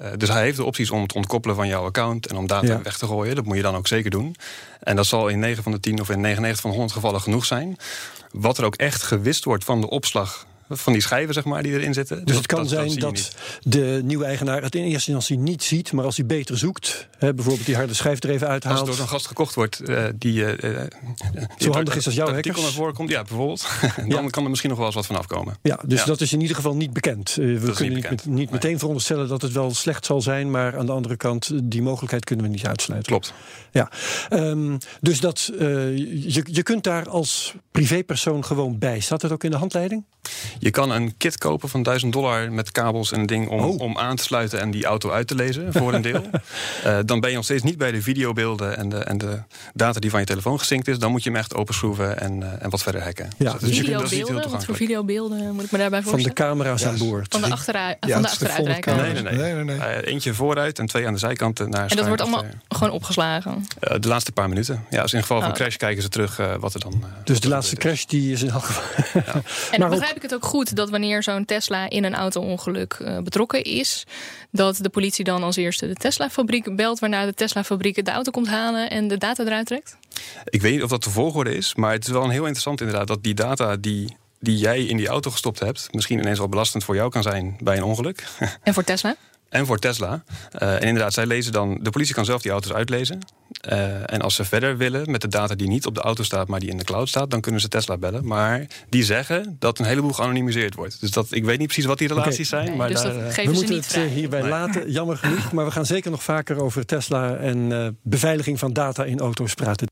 Uh, 0.00 0.06
dus 0.16 0.28
hij 0.28 0.42
heeft 0.42 0.56
de 0.56 0.64
opties 0.64 0.90
om 0.90 1.02
het 1.02 1.14
ontkoppelen 1.14 1.56
van 1.56 1.68
jouw 1.68 1.84
account 1.84 2.26
en 2.26 2.36
om 2.36 2.46
data 2.46 2.66
ja. 2.66 2.82
weg 2.82 2.98
te 2.98 3.06
gooien. 3.06 3.34
Dat 3.34 3.44
moet 3.44 3.56
je 3.56 3.62
dan 3.62 3.76
ook 3.76 3.86
zeker 3.86 4.10
doen. 4.10 4.36
En 4.80 4.96
dat 4.96 5.06
zal 5.06 5.28
in 5.28 5.38
9 5.38 5.62
van 5.62 5.72
de 5.72 5.80
10 5.80 6.00
of 6.00 6.10
in 6.10 6.20
99 6.20 6.60
van 6.60 6.70
de 6.70 6.76
100 6.76 6.96
gevallen 6.96 7.20
genoeg 7.20 7.44
zijn. 7.44 7.76
Wat 8.32 8.58
er 8.58 8.64
ook 8.64 8.74
echt 8.74 9.02
gewist 9.02 9.44
wordt 9.44 9.64
van 9.64 9.80
de 9.80 9.88
opslag 9.90 10.46
van 10.70 10.92
die 10.92 11.02
schijven 11.02 11.34
zeg 11.34 11.44
maar, 11.44 11.62
die 11.62 11.72
erin 11.72 11.94
zitten. 11.94 12.24
Dus 12.24 12.36
het 12.36 12.46
kan 12.46 12.68
zijn 12.68 12.94
dat, 12.94 13.34
de 13.62 14.00
nieuwe 14.04 14.24
eigenaar 14.24 14.62
het 14.62 14.74
in 14.74 14.82
eerste 14.82 15.12
instantie 15.12 15.38
niet 15.38 15.62
ziet, 15.62 15.92
maar 15.92 16.04
als 16.04 16.16
hij 16.16 16.26
beter 16.26 16.58
zoekt, 16.58 17.08
hè, 17.18 17.34
bijvoorbeeld 17.34 17.66
die 17.66 17.76
harde 17.76 17.94
schijf 17.94 18.22
er 18.22 18.30
even 18.30 18.48
uithaalt. 18.48 18.78
Als 18.78 18.88
het 18.88 18.88
door 18.88 19.06
zo'n 19.06 19.14
gast 19.14 19.26
gekocht 19.26 19.54
wordt, 19.54 19.80
uh, 19.88 20.04
die. 20.14 20.34
Uh, 20.34 20.80
Zo 21.58 21.72
handig 21.72 21.96
is 21.96 22.06
als 22.06 22.14
jouw. 22.14 22.40
Die 22.40 22.52
naar 22.52 22.70
voren 22.70 22.94
komt, 22.94 23.10
ja, 23.10 23.22
bijvoorbeeld. 23.22 23.68
dan 23.96 24.22
ja. 24.22 24.28
kan 24.28 24.42
er 24.42 24.48
misschien 24.48 24.70
nog 24.70 24.78
wel 24.78 24.86
eens 24.86 24.96
wat 24.96 25.06
van 25.06 25.16
afkomen. 25.16 25.56
Ja, 25.62 25.80
dus 25.86 26.00
ja. 26.00 26.06
dat 26.06 26.20
is 26.20 26.32
in 26.32 26.40
ieder 26.40 26.56
geval 26.56 26.76
niet 26.76 26.92
bekend. 26.92 27.36
Uh, 27.40 27.60
we 27.60 27.72
kunnen 27.72 27.94
niet, 27.94 28.02
bekend. 28.02 28.24
niet, 28.24 28.34
niet 28.34 28.50
meteen 28.50 28.78
veronderstellen 28.78 29.28
dat 29.28 29.42
het 29.42 29.52
wel 29.52 29.74
slecht 29.74 30.04
zal 30.04 30.20
zijn, 30.20 30.50
maar 30.50 30.78
aan 30.78 30.86
de 30.86 30.92
andere 30.92 31.16
kant, 31.16 31.50
die 31.64 31.82
mogelijkheid 31.82 32.24
kunnen 32.24 32.44
we 32.44 32.50
niet 32.50 32.66
uitsluiten. 32.66 33.12
Klopt. 33.12 33.32
Ja, 33.72 33.90
um, 34.30 34.78
dus 35.00 35.20
dat, 35.20 35.52
je, 35.56 36.42
je 36.44 36.62
kunt 36.62 36.84
daar 36.84 37.08
als 37.08 37.54
privépersoon 37.70 38.44
gewoon 38.44 38.78
bij? 38.78 39.00
Staat 39.00 39.22
het 39.22 39.32
ook 39.32 39.44
in 39.44 39.50
de 39.50 39.56
handleiding? 39.56 40.04
Je 40.60 40.70
kan 40.70 40.90
een 40.90 41.16
kit 41.16 41.38
kopen 41.38 41.68
van 41.68 41.82
1000 41.82 42.12
dollar 42.12 42.52
met 42.52 42.72
kabels 42.72 43.12
en 43.12 43.20
een 43.20 43.26
ding 43.26 43.48
om, 43.48 43.60
oh. 43.60 43.80
om 43.80 43.98
aan 43.98 44.16
te 44.16 44.22
sluiten 44.22 44.60
en 44.60 44.70
die 44.70 44.84
auto 44.84 45.10
uit 45.10 45.26
te 45.26 45.34
lezen 45.34 45.72
voor 45.72 45.94
een 45.94 46.02
deel. 46.02 46.22
uh, 46.86 46.98
dan 47.04 47.20
ben 47.20 47.30
je 47.30 47.36
nog 47.36 47.44
steeds 47.44 47.62
niet 47.62 47.78
bij 47.78 47.92
de 47.92 48.02
videobeelden 48.02 48.76
en 48.76 48.88
de, 48.88 48.98
en 48.98 49.18
de 49.18 49.42
data 49.74 50.00
die 50.00 50.10
van 50.10 50.20
je 50.20 50.26
telefoon 50.26 50.58
gesynct 50.58 50.88
is. 50.88 50.98
Dan 50.98 51.10
moet 51.10 51.22
je 51.22 51.30
hem 51.30 51.38
echt 51.38 51.54
openschroeven 51.54 52.20
en, 52.20 52.40
uh, 52.40 52.62
en 52.62 52.70
wat 52.70 52.82
verder 52.82 53.02
hacken. 53.02 53.28
Ja, 53.36 53.52
dus, 53.52 53.60
dus 53.60 53.78
videobeelden, 53.78 54.50
wat 54.50 54.64
voor 54.64 54.74
videobeelden 54.74 55.54
moet 55.54 55.64
ik 55.64 55.70
me 55.70 55.78
daarbij 55.78 56.02
voorstellen? 56.02 56.36
Van 56.36 56.46
de 56.46 56.52
camera's 56.52 56.84
aan 56.84 56.98
boord. 56.98 57.26
Van 57.32 57.40
de, 57.40 57.50
achteruit, 57.50 57.96
ja, 58.00 58.12
van 58.12 58.22
de 58.22 58.28
achteruitrijker? 58.28 58.96
Nee, 58.96 59.12
nee, 59.12 59.22
nee. 59.22 59.34
nee, 59.34 59.54
nee, 59.54 59.64
nee. 59.64 59.76
Uh, 59.76 60.12
eentje 60.12 60.34
vooruit 60.34 60.78
en 60.78 60.86
twee 60.86 61.06
aan 61.06 61.12
de 61.12 61.18
zijkanten. 61.18 61.70
Naar 61.70 61.90
en 61.90 61.96
dat 61.96 62.06
wordt 62.06 62.22
allemaal 62.22 62.44
gewoon 62.68 62.92
opgeslagen? 62.92 63.66
de 63.80 64.08
laatste 64.08 64.32
paar 64.32 64.48
minuten. 64.48 64.84
Ja, 64.90 65.02
dus 65.02 65.12
in 65.12 65.20
geval 65.20 65.40
van 65.40 65.50
oh. 65.50 65.54
crash 65.54 65.76
kijken 65.76 66.02
ze 66.02 66.08
terug 66.08 66.40
wat 66.58 66.74
er 66.74 66.80
dan... 66.80 67.04
dus 67.24 67.40
de 67.40 67.48
laatste 67.48 67.76
crash 67.76 68.04
die 68.04 68.32
is 68.32 68.42
in 68.42 68.50
elk 68.50 68.64
geval... 68.64 68.82
Ja. 69.12 69.42
En 69.70 69.80
dan 69.80 69.90
begrijp 69.90 70.16
ik 70.16 70.22
het 70.22 70.34
ook 70.34 70.44
goed 70.50 70.76
dat 70.76 70.90
wanneer 70.90 71.22
zo'n 71.22 71.44
Tesla 71.44 71.90
in 71.90 72.04
een 72.04 72.14
auto-ongeluk 72.14 72.98
uh, 73.02 73.18
betrokken 73.18 73.62
is, 73.62 74.06
dat 74.50 74.76
de 74.76 74.88
politie 74.88 75.24
dan 75.24 75.42
als 75.42 75.56
eerste 75.56 75.86
de 75.86 75.94
Tesla-fabriek 75.94 76.76
belt, 76.76 76.98
waarna 76.98 77.24
de 77.24 77.34
Tesla-fabriek 77.34 78.04
de 78.04 78.10
auto 78.10 78.30
komt 78.30 78.48
halen 78.48 78.90
en 78.90 79.08
de 79.08 79.18
data 79.18 79.44
eruit 79.44 79.66
trekt? 79.66 79.96
Ik 80.44 80.62
weet 80.62 80.72
niet 80.72 80.82
of 80.82 80.90
dat 80.90 81.04
de 81.04 81.10
volgorde 81.10 81.56
is, 81.56 81.74
maar 81.74 81.92
het 81.92 82.06
is 82.06 82.12
wel 82.12 82.24
een 82.24 82.30
heel 82.30 82.40
interessant 82.40 82.80
inderdaad 82.80 83.06
dat 83.06 83.22
die 83.22 83.34
data 83.34 83.76
die 83.76 84.16
die 84.42 84.56
jij 84.56 84.84
in 84.84 84.96
die 84.96 85.08
auto 85.08 85.30
gestopt 85.30 85.58
hebt, 85.58 85.88
misschien 85.92 86.18
ineens 86.18 86.38
wel 86.38 86.48
belastend 86.48 86.84
voor 86.84 86.94
jou 86.94 87.10
kan 87.10 87.22
zijn 87.22 87.56
bij 87.62 87.76
een 87.76 87.82
ongeluk. 87.82 88.24
En 88.62 88.74
voor 88.74 88.84
Tesla? 88.84 89.16
En 89.50 89.66
voor 89.66 89.78
Tesla. 89.78 90.22
Uh, 90.62 90.74
en 90.74 90.80
inderdaad, 90.80 91.12
zij 91.12 91.26
lezen 91.26 91.52
dan. 91.52 91.78
De 91.82 91.90
politie 91.90 92.14
kan 92.14 92.24
zelf 92.24 92.42
die 92.42 92.50
auto's 92.50 92.72
uitlezen. 92.72 93.18
Uh, 93.72 94.12
en 94.12 94.20
als 94.20 94.34
ze 94.34 94.44
verder 94.44 94.76
willen 94.76 95.10
met 95.10 95.20
de 95.20 95.28
data 95.28 95.54
die 95.54 95.68
niet 95.68 95.86
op 95.86 95.94
de 95.94 96.00
auto 96.00 96.22
staat, 96.22 96.48
maar 96.48 96.60
die 96.60 96.70
in 96.70 96.76
de 96.76 96.84
cloud 96.84 97.08
staat, 97.08 97.30
dan 97.30 97.40
kunnen 97.40 97.60
ze 97.60 97.68
Tesla 97.68 97.96
bellen. 97.96 98.26
Maar 98.26 98.66
die 98.88 99.04
zeggen 99.04 99.56
dat 99.58 99.78
een 99.78 99.84
heleboel 99.84 100.12
geanonimiseerd 100.12 100.74
wordt. 100.74 101.00
Dus 101.00 101.10
dat, 101.10 101.26
ik 101.30 101.44
weet 101.44 101.58
niet 101.58 101.66
precies 101.66 101.84
wat 101.84 101.98
die 101.98 102.08
relaties 102.08 102.48
zijn. 102.48 102.64
Nee, 102.64 102.76
maar 102.76 102.88
dus 102.88 103.02
daar, 103.02 103.14
dat 103.14 103.34
we 103.34 103.52
moeten 103.52 103.74
het 103.74 103.96
hierbij 103.96 104.42
laten. 104.42 104.90
Jammer 104.90 105.16
genoeg. 105.16 105.52
Maar 105.52 105.64
we 105.64 105.70
gaan 105.70 105.86
zeker 105.86 106.10
nog 106.10 106.22
vaker 106.22 106.62
over 106.62 106.86
Tesla 106.86 107.34
en 107.34 107.98
beveiliging 108.02 108.58
van 108.58 108.72
data 108.72 109.04
in 109.04 109.18
auto's 109.18 109.54
praten. 109.54 109.86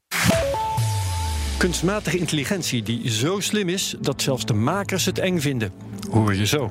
Kunstmatige 1.56 2.18
intelligentie 2.18 2.82
die 2.82 3.10
zo 3.10 3.40
slim 3.40 3.68
is 3.68 3.94
dat 4.00 4.22
zelfs 4.22 4.46
de 4.46 4.54
makers 4.54 5.04
het 5.04 5.18
eng 5.18 5.38
vinden. 5.38 5.72
Hoor 6.10 6.34
je 6.34 6.46
zo. 6.46 6.70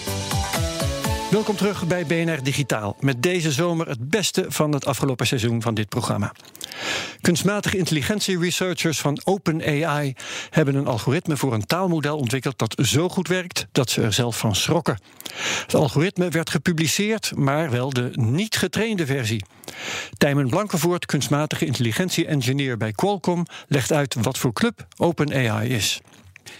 Welkom 1.31 1.55
terug 1.55 1.87
bij 1.87 2.05
BNR 2.05 2.43
Digitaal. 2.43 2.95
Met 2.99 3.23
deze 3.23 3.51
zomer 3.51 3.87
het 3.87 4.09
beste 4.09 4.45
van 4.47 4.71
het 4.71 4.85
afgelopen 4.85 5.27
seizoen 5.27 5.61
van 5.61 5.73
dit 5.73 5.89
programma. 5.89 6.33
Kunstmatige 7.21 7.77
intelligentie 7.77 8.39
researchers 8.39 8.99
van 8.99 9.21
OpenAI 9.23 10.13
hebben 10.49 10.75
een 10.75 10.87
algoritme 10.87 11.37
voor 11.37 11.53
een 11.53 11.65
taalmodel 11.65 12.17
ontwikkeld 12.17 12.57
dat 12.57 12.75
zo 12.85 13.09
goed 13.09 13.27
werkt 13.27 13.67
dat 13.71 13.89
ze 13.89 14.01
er 14.01 14.13
zelf 14.13 14.37
van 14.37 14.55
schrokken. 14.55 14.99
Het 15.61 15.75
algoritme 15.75 16.29
werd 16.29 16.49
gepubliceerd, 16.49 17.31
maar 17.35 17.69
wel 17.69 17.89
de 17.89 18.09
niet 18.13 18.55
getrainde 18.55 19.05
versie. 19.05 19.45
Tijmen 20.17 20.49
Blankenvoort, 20.49 21.05
kunstmatige 21.05 21.65
intelligentie-engineer 21.65 22.77
bij 22.77 22.91
Qualcomm, 22.91 23.45
legt 23.67 23.91
uit 23.91 24.15
wat 24.21 24.37
voor 24.37 24.53
club 24.53 24.85
OpenAI 24.97 25.69
is. 25.69 26.01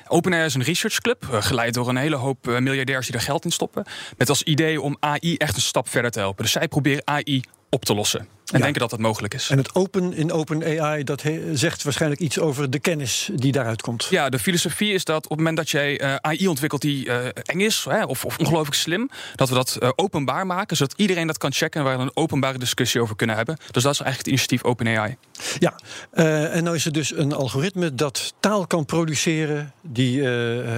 OpenAI 0.07 0.45
is 0.45 0.53
een 0.53 0.63
researchclub, 0.63 1.27
eh, 1.31 1.41
geleid 1.41 1.73
door 1.73 1.89
een 1.89 1.97
hele 1.97 2.15
hoop 2.15 2.47
eh, 2.47 2.57
miljardairs 2.57 3.05
die 3.05 3.15
er 3.15 3.21
geld 3.21 3.45
in 3.45 3.51
stoppen. 3.51 3.85
Met 4.17 4.29
als 4.29 4.43
idee 4.43 4.81
om 4.81 4.97
AI 4.99 5.35
echt 5.35 5.55
een 5.55 5.61
stap 5.61 5.89
verder 5.89 6.11
te 6.11 6.19
helpen. 6.19 6.43
Dus 6.43 6.51
zij 6.51 6.67
proberen 6.67 7.01
AI 7.05 7.41
op 7.69 7.85
te 7.85 7.93
lossen. 7.93 8.27
En 8.51 8.61
denken 8.61 8.79
dat 8.79 8.89
dat 8.89 8.99
mogelijk 8.99 9.33
is. 9.33 9.49
En 9.49 9.57
het 9.57 9.75
open 9.75 10.13
in 10.13 10.31
OpenAI, 10.31 11.03
dat 11.03 11.23
zegt 11.53 11.83
waarschijnlijk 11.83 12.21
iets 12.21 12.39
over 12.39 12.69
de 12.69 12.79
kennis 12.79 13.29
die 13.33 13.51
daaruit 13.51 13.81
komt. 13.81 14.07
Ja, 14.09 14.29
de 14.29 14.39
filosofie 14.39 14.93
is 14.93 15.03
dat 15.03 15.23
op 15.23 15.29
het 15.29 15.37
moment 15.37 15.57
dat 15.57 15.69
jij 15.69 16.01
uh, 16.01 16.15
AI 16.15 16.47
ontwikkelt 16.47 16.81
die 16.81 17.05
uh, 17.05 17.25
eng 17.43 17.59
is 17.59 17.85
hè, 17.89 18.03
of, 18.03 18.25
of, 18.25 18.37
ongelooflijk 18.37 18.75
slim, 18.75 19.09
dat 19.35 19.49
we 19.49 19.55
dat 19.55 19.77
uh, 19.79 19.89
openbaar 19.95 20.45
maken, 20.45 20.77
zodat 20.77 20.93
iedereen 20.97 21.27
dat 21.27 21.37
kan 21.37 21.53
checken 21.53 21.79
en 21.79 21.85
waar 21.85 21.97
we 21.97 22.03
een 22.03 22.11
openbare 22.13 22.57
discussie 22.57 23.01
over 23.01 23.15
kunnen 23.15 23.35
hebben. 23.35 23.55
Dus 23.71 23.83
dat 23.83 23.93
is 23.93 23.99
eigenlijk 23.99 24.17
het 24.17 24.27
initiatief 24.27 24.63
OpenAI. 24.63 25.17
Ja, 25.59 25.79
en 26.53 26.63
nou 26.63 26.75
is 26.75 26.85
er 26.85 26.91
dus 26.91 27.15
een 27.15 27.33
algoritme 27.33 27.95
dat 27.95 28.33
taal 28.39 28.67
kan 28.67 28.85
produceren 28.85 29.73
die 29.81 30.29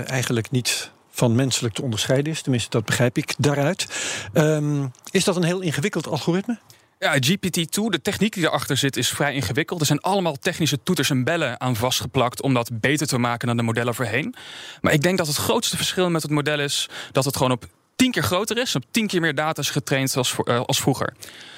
eigenlijk 0.06 0.52
niet 0.52 0.92
van 1.12 1.36
menselijk 1.36 1.74
te 1.74 1.82
onderscheiden 1.82 2.32
is. 2.32 2.42
Tenminste, 2.42 2.70
dat 2.70 2.86
begrijp 2.86 3.18
ik 3.18 3.34
daaruit. 3.38 3.88
Um, 4.34 4.92
is 5.12 5.24
dat 5.24 5.36
een 5.36 5.44
heel 5.44 5.62
ingewikkeld 5.62 6.08
algoritme? 6.08 6.58
Ja, 7.04 7.16
GPT-2, 7.16 7.90
de 7.90 8.02
techniek 8.02 8.34
die 8.34 8.44
erachter 8.44 8.78
zit, 8.78 8.98
is 8.98 9.10
vrij 9.10 9.34
ingewikkeld. 9.34 9.80
Er 9.80 9.86
zijn 9.86 10.02
allemaal 10.02 10.36
technische 10.36 10.84
toeters 10.84 11.10
en 11.10 11.24
bellen 11.24 11.60
aan 11.60 11.76
vastgeplakt 11.76 12.42
om 12.42 12.54
dat 12.54 12.70
beter 12.74 13.08
te 13.08 13.18
maken 13.18 13.48
dan 13.48 13.58
de 13.58 13.64
modellen 13.64 13.96
voorheen. 13.96 14.36
Maar 14.82 14.94
ik 14.94 15.02
denk 15.02 15.18
dat 15.18 15.28
het 15.28 15.36
grootste 15.36 15.76
verschil 15.78 16.10
met 16.10 16.22
het 16.22 16.32
model 16.32 16.60
is 16.60 16.90
dat 17.12 17.26
het 17.26 17.36
gewoon 17.36 17.52
op 17.52 17.66
tien 17.96 18.12
keer 18.12 18.24
groter 18.24 18.58
is, 18.58 18.76
op 18.76 18.84
tien 18.92 19.08
keer 19.08 19.22
meer 19.22 19.36
data 19.36 19.62
is 19.62 19.70
getraind 19.70 20.18
als, 20.18 20.36
uh, 20.44 20.62
als 20.62 20.82
vroeger. 20.82 21.14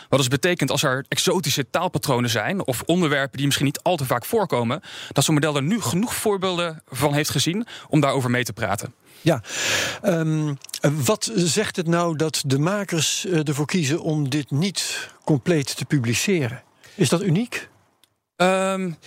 Wat 0.09 0.19
dus 0.19 0.27
betekent 0.27 0.71
als 0.71 0.83
er 0.83 1.05
exotische 1.07 1.69
taalpatronen 1.69 2.29
zijn 2.29 2.65
of 2.65 2.81
onderwerpen 2.85 3.37
die 3.37 3.45
misschien 3.45 3.65
niet 3.65 3.79
al 3.81 3.95
te 3.95 4.05
vaak 4.05 4.25
voorkomen, 4.25 4.81
dat 5.11 5.23
zo'n 5.23 5.33
model 5.33 5.55
er 5.55 5.63
nu 5.63 5.81
genoeg 5.81 6.15
voorbeelden 6.15 6.81
van 6.89 7.13
heeft 7.13 7.29
gezien 7.29 7.65
om 7.89 7.99
daarover 7.99 8.29
mee 8.29 8.43
te 8.43 8.53
praten. 8.53 8.93
Ja, 9.21 9.41
um, 10.03 10.57
wat 10.81 11.31
zegt 11.35 11.75
het 11.75 11.87
nou 11.87 12.15
dat 12.15 12.43
de 12.45 12.59
makers 12.59 13.25
eh, 13.25 13.47
ervoor 13.47 13.65
kiezen 13.65 14.01
om 14.01 14.29
dit 14.29 14.51
niet 14.51 15.09
compleet 15.23 15.77
te 15.77 15.85
publiceren? 15.85 16.63
Is 16.95 17.09
dat 17.09 17.23
uniek? 17.23 17.69
Um, 18.37 18.97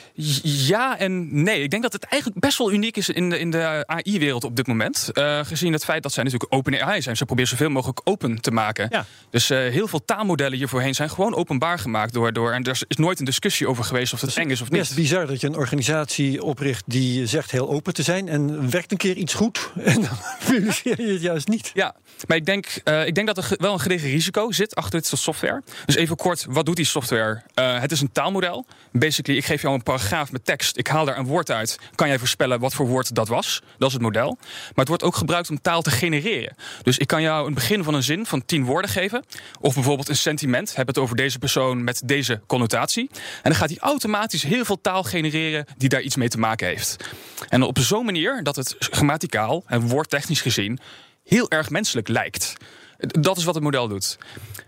ja 0.42 0.98
en 0.98 1.42
nee. 1.42 1.62
Ik 1.62 1.70
denk 1.70 1.82
dat 1.82 1.92
het 1.92 2.04
eigenlijk 2.04 2.40
best 2.40 2.58
wel 2.58 2.72
uniek 2.72 2.96
is 2.96 3.08
in 3.08 3.30
de, 3.30 3.38
in 3.38 3.50
de 3.50 3.84
AI-wereld 3.86 4.44
op 4.44 4.56
dit 4.56 4.66
moment. 4.66 5.10
Uh, 5.12 5.40
gezien 5.44 5.72
het 5.72 5.84
feit 5.84 6.02
dat 6.02 6.12
zij 6.12 6.22
natuurlijk 6.22 6.54
open 6.54 6.82
AI 6.82 7.02
zijn. 7.02 7.16
Ze 7.16 7.24
proberen 7.24 7.50
zoveel 7.50 7.68
mogelijk 7.70 8.00
open 8.04 8.40
te 8.40 8.50
maken. 8.50 8.86
Ja. 8.90 9.04
Dus 9.30 9.50
uh, 9.50 9.58
heel 9.58 9.88
veel 9.88 10.04
taalmodellen 10.04 10.58
hiervoorheen 10.58 10.94
zijn 10.94 11.10
gewoon 11.10 11.34
openbaar 11.34 11.78
gemaakt. 11.78 12.12
Door, 12.12 12.32
door, 12.32 12.52
en 12.52 12.64
er 12.64 12.70
is 12.88 12.96
nooit 12.96 13.18
een 13.18 13.24
discussie 13.24 13.68
over 13.68 13.84
geweest 13.84 14.12
of 14.12 14.20
het 14.20 14.36
eng 14.36 14.50
is 14.50 14.60
of 14.60 14.70
niet. 14.70 14.80
Het 14.80 14.90
is 14.90 14.96
bizar 14.96 15.26
dat 15.26 15.40
je 15.40 15.46
een 15.46 15.56
organisatie 15.56 16.42
opricht 16.42 16.84
die 16.86 17.26
zegt 17.26 17.50
heel 17.50 17.68
open 17.68 17.94
te 17.94 18.02
zijn. 18.02 18.28
En 18.28 18.70
werkt 18.70 18.92
een 18.92 18.98
keer 18.98 19.16
iets 19.16 19.34
goed. 19.34 19.70
En 19.88 20.00
dan 20.00 20.18
publiceer 20.48 21.00
je 21.00 21.12
het 21.12 21.22
juist 21.22 21.48
niet. 21.48 21.70
Ja, 21.74 21.94
maar 22.26 22.36
ik 22.36 22.46
denk, 22.46 22.80
uh, 22.84 23.06
ik 23.06 23.14
denk 23.14 23.26
dat 23.26 23.36
er 23.36 23.54
wel 23.56 23.72
een 23.72 23.80
gedegen 23.80 24.10
risico 24.10 24.52
zit 24.52 24.74
achter 24.74 24.98
dit 24.98 25.06
soort 25.06 25.20
software. 25.20 25.62
Dus 25.86 25.94
even 25.94 26.16
kort, 26.16 26.46
wat 26.48 26.66
doet 26.66 26.76
die 26.76 26.84
software? 26.84 27.42
het 27.54 27.92
is 27.92 28.00
een 28.00 28.12
taalmodel. 28.12 28.66
Basic 28.92 29.17
ik 29.22 29.44
geef 29.44 29.62
jou 29.62 29.74
een 29.74 29.82
paragraaf 29.82 30.32
met 30.32 30.44
tekst. 30.44 30.76
Ik 30.76 30.86
haal 30.86 31.04
daar 31.04 31.18
een 31.18 31.26
woord 31.26 31.50
uit. 31.50 31.78
Kan 31.94 32.08
jij 32.08 32.18
voorspellen 32.18 32.60
wat 32.60 32.74
voor 32.74 32.86
woord 32.86 33.14
dat 33.14 33.28
was? 33.28 33.62
Dat 33.78 33.88
is 33.88 33.94
het 33.94 34.02
model. 34.02 34.38
Maar 34.40 34.72
het 34.74 34.88
wordt 34.88 35.02
ook 35.02 35.16
gebruikt 35.16 35.50
om 35.50 35.60
taal 35.60 35.82
te 35.82 35.90
genereren. 35.90 36.56
Dus 36.82 36.98
ik 36.98 37.06
kan 37.06 37.22
jou 37.22 37.46
een 37.46 37.54
begin 37.54 37.84
van 37.84 37.94
een 37.94 38.02
zin 38.02 38.26
van 38.26 38.44
tien 38.44 38.64
woorden 38.64 38.90
geven. 38.90 39.24
Of 39.60 39.74
bijvoorbeeld 39.74 40.08
een 40.08 40.16
sentiment. 40.16 40.76
Heb 40.76 40.86
het 40.86 40.98
over 40.98 41.16
deze 41.16 41.38
persoon 41.38 41.84
met 41.84 42.02
deze 42.04 42.40
connotatie. 42.46 43.08
En 43.12 43.42
dan 43.42 43.54
gaat 43.54 43.68
hij 43.68 43.78
automatisch 43.78 44.42
heel 44.42 44.64
veel 44.64 44.80
taal 44.80 45.02
genereren 45.02 45.64
die 45.76 45.88
daar 45.88 46.02
iets 46.02 46.16
mee 46.16 46.28
te 46.28 46.38
maken 46.38 46.66
heeft. 46.66 46.96
En 47.48 47.62
op 47.62 47.78
zo'n 47.78 48.04
manier 48.04 48.42
dat 48.42 48.56
het 48.56 48.76
grammaticaal 48.78 49.62
en 49.66 49.88
woordtechnisch 49.88 50.40
gezien 50.40 50.78
heel 51.24 51.50
erg 51.50 51.70
menselijk 51.70 52.08
lijkt. 52.08 52.56
Dat 52.98 53.36
is 53.36 53.44
wat 53.44 53.54
het 53.54 53.64
model 53.64 53.88
doet. 53.88 54.18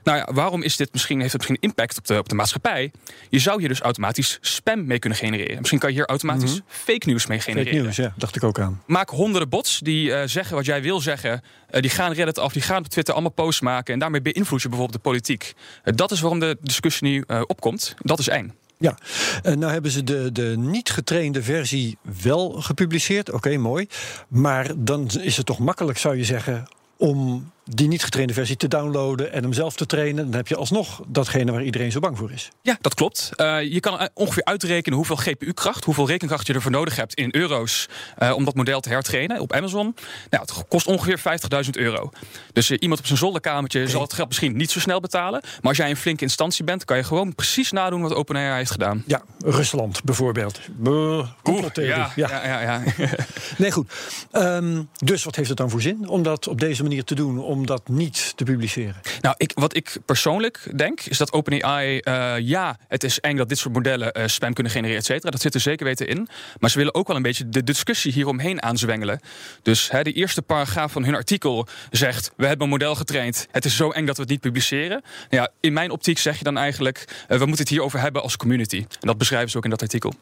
Nou 0.04 0.18
ja, 0.18 0.28
waarom 0.32 0.62
is 0.62 0.76
dit 0.76 0.92
misschien, 0.92 1.20
heeft 1.20 1.32
het 1.32 1.40
misschien 1.40 1.68
impact 1.68 1.99
op 1.99 2.06
de, 2.06 2.18
op 2.18 2.28
de 2.28 2.34
maatschappij? 2.34 2.92
Je 3.28 3.38
zou 3.38 3.58
hier 3.58 3.68
dus 3.68 3.80
automatisch 3.80 4.38
spam 4.40 4.87
mee 4.87 4.99
kunnen 4.99 5.18
genereren. 5.18 5.58
Misschien 5.58 5.78
kan 5.78 5.90
je 5.90 5.96
hier 5.96 6.06
automatisch 6.06 6.52
mhm. 6.52 6.62
fake 6.66 7.08
news 7.08 7.26
mee 7.26 7.40
genereren. 7.40 7.72
Fake 7.72 7.84
news, 7.84 7.96
ja, 7.96 8.14
dacht 8.16 8.37
ik 8.37 8.44
ook 8.44 8.58
aan. 8.58 8.82
Maak 8.87 9.08
honderden 9.08 9.49
bots 9.49 9.78
die 9.78 10.08
uh, 10.08 10.22
zeggen 10.25 10.56
wat 10.56 10.64
jij 10.64 10.82
wil 10.82 11.00
zeggen. 11.00 11.42
Uh, 11.70 11.80
die 11.80 11.90
gaan 11.90 12.12
Reddit 12.12 12.38
af, 12.38 12.52
die 12.52 12.62
gaan 12.62 12.78
op 12.78 12.88
Twitter 12.88 13.14
allemaal 13.14 13.32
posts 13.32 13.60
maken. 13.60 13.94
En 13.94 14.00
daarmee 14.00 14.22
beïnvloed 14.22 14.62
je 14.62 14.68
bijvoorbeeld 14.68 15.02
de 15.02 15.08
politiek. 15.10 15.54
Uh, 15.84 15.94
dat 15.96 16.10
is 16.10 16.20
waarom 16.20 16.40
de 16.40 16.56
discussie 16.60 17.08
nu 17.08 17.25
opkomt. 17.46 17.94
Dat 17.99 18.18
is 18.18 18.28
eng. 18.28 18.54
Ja, 18.78 18.99
uh, 19.42 19.54
nou 19.54 19.72
hebben 19.72 19.90
ze 19.90 20.04
de, 20.04 20.32
de 20.32 20.54
niet 20.58 20.90
getrainde 20.90 21.42
versie 21.42 21.99
wel 22.22 22.50
gepubliceerd. 22.50 23.32
Oké, 23.32 23.56
mooi. 23.56 23.87
Maar 24.28 24.72
dan 24.76 25.10
is 25.20 25.37
het 25.37 25.46
toch 25.46 25.58
makkelijk, 25.58 25.99
zou 25.99 26.16
je 26.16 26.25
zeggen, 26.25 26.68
om 26.96 27.50
die 27.74 27.88
niet 27.88 28.04
getrainde 28.04 28.32
versie 28.32 28.56
te 28.56 28.68
downloaden 28.68 29.32
en 29.32 29.42
hem 29.42 29.52
zelf 29.52 29.74
te 29.74 29.86
trainen, 29.86 30.24
dan 30.24 30.34
heb 30.34 30.48
je 30.48 30.56
alsnog 30.56 31.00
datgene 31.06 31.52
waar 31.52 31.64
iedereen 31.64 31.92
zo 31.92 32.00
bang 32.00 32.18
voor 32.18 32.30
is. 32.30 32.50
Ja, 32.62 32.78
dat 32.80 32.94
klopt. 32.94 33.30
Uh, 33.36 33.62
je 33.62 33.80
kan 33.80 34.08
ongeveer 34.14 34.44
uitrekenen 34.44 34.96
hoeveel 34.96 35.16
GPU-kracht, 35.16 35.84
hoeveel 35.84 36.06
rekenkracht 36.06 36.46
je 36.46 36.52
ervoor 36.52 36.70
nodig 36.70 36.96
hebt 36.96 37.14
in 37.14 37.28
euro's 37.34 37.88
uh, 38.18 38.32
om 38.34 38.44
dat 38.44 38.54
model 38.54 38.80
te 38.80 38.88
hertrainen 38.88 39.40
op 39.40 39.52
Amazon. 39.52 39.94
Nou, 40.30 40.44
het 40.44 40.64
kost 40.68 40.86
ongeveer 40.86 41.18
50.000 41.64 41.70
euro. 41.70 42.10
Dus 42.52 42.70
uh, 42.70 42.76
iemand 42.80 43.00
op 43.00 43.06
zijn 43.06 43.18
zolderkamertje 43.18 43.88
zal 43.88 44.02
het 44.02 44.12
geld 44.12 44.28
misschien 44.28 44.56
niet 44.56 44.70
zo 44.70 44.80
snel 44.80 45.00
betalen. 45.00 45.40
Maar 45.42 45.68
als 45.68 45.76
jij 45.76 45.90
een 45.90 45.96
flinke 45.96 46.22
instantie 46.22 46.64
bent, 46.64 46.84
kan 46.84 46.96
je 46.96 47.04
gewoon 47.04 47.34
precies 47.34 47.70
nadoen 47.70 48.02
wat 48.02 48.14
OpenAI 48.14 48.56
heeft 48.56 48.70
gedaan. 48.70 49.02
Ja, 49.06 49.22
Rusland 49.38 50.04
bijvoorbeeld. 50.04 50.60
Oeh, 50.86 51.28
ja, 51.72 52.12
ja, 52.16 52.44
ja, 52.44 52.60
ja, 52.60 52.82
nee, 53.58 53.70
goed. 53.70 53.92
Um, 54.32 54.88
dus 55.04 55.24
wat 55.24 55.36
heeft 55.36 55.48
het 55.48 55.58
dan 55.58 55.70
voor 55.70 55.80
zin 55.80 56.08
om 56.08 56.22
dat 56.22 56.48
op 56.48 56.60
deze 56.60 56.82
manier 56.82 57.04
te 57.04 57.14
doen? 57.14 57.38
Om 57.38 57.59
om 57.60 57.66
dat 57.66 57.88
niet 57.88 58.32
te 58.36 58.44
publiceren? 58.44 59.00
Nou, 59.20 59.34
ik, 59.38 59.52
wat 59.54 59.76
ik 59.76 59.96
persoonlijk 60.04 60.78
denk, 60.78 61.00
is 61.00 61.18
dat 61.18 61.32
OpenAI, 61.32 62.00
uh, 62.02 62.38
ja, 62.38 62.78
het 62.88 63.04
is 63.04 63.20
eng 63.20 63.36
dat 63.36 63.48
dit 63.48 63.58
soort 63.58 63.74
modellen 63.74 64.18
uh, 64.18 64.26
spam 64.26 64.52
kunnen 64.52 64.72
genereren, 64.72 65.00
et 65.00 65.06
cetera. 65.06 65.30
Dat 65.30 65.40
zit 65.40 65.54
er 65.54 65.60
zeker 65.60 65.86
weten 65.86 66.08
in. 66.08 66.28
Maar 66.58 66.70
ze 66.70 66.78
willen 66.78 66.94
ook 66.94 67.06
wel 67.06 67.16
een 67.16 67.22
beetje 67.22 67.48
de 67.48 67.64
discussie 67.64 68.12
hieromheen 68.12 68.62
aanzwengelen. 68.62 69.20
Dus 69.62 69.90
hè, 69.90 70.02
de 70.02 70.12
eerste 70.12 70.42
paragraaf 70.42 70.92
van 70.92 71.04
hun 71.04 71.14
artikel 71.14 71.66
zegt: 71.90 72.32
We 72.36 72.46
hebben 72.46 72.64
een 72.64 72.72
model 72.72 72.94
getraind. 72.94 73.46
Het 73.50 73.64
is 73.64 73.76
zo 73.76 73.90
eng 73.90 74.06
dat 74.06 74.16
we 74.16 74.22
het 74.22 74.30
niet 74.30 74.40
publiceren. 74.40 75.02
Nou 75.30 75.42
ja, 75.42 75.48
in 75.60 75.72
mijn 75.72 75.90
optiek 75.90 76.18
zeg 76.18 76.38
je 76.38 76.44
dan 76.44 76.58
eigenlijk: 76.58 77.04
uh, 77.08 77.38
We 77.38 77.46
moeten 77.46 77.58
het 77.58 77.68
hierover 77.68 78.00
hebben 78.00 78.22
als 78.22 78.36
community. 78.36 78.78
En 78.78 79.06
dat 79.06 79.18
beschrijven 79.18 79.50
ze 79.50 79.56
ook 79.56 79.64
in 79.64 79.70
dat 79.70 79.82
artikel. 79.82 80.14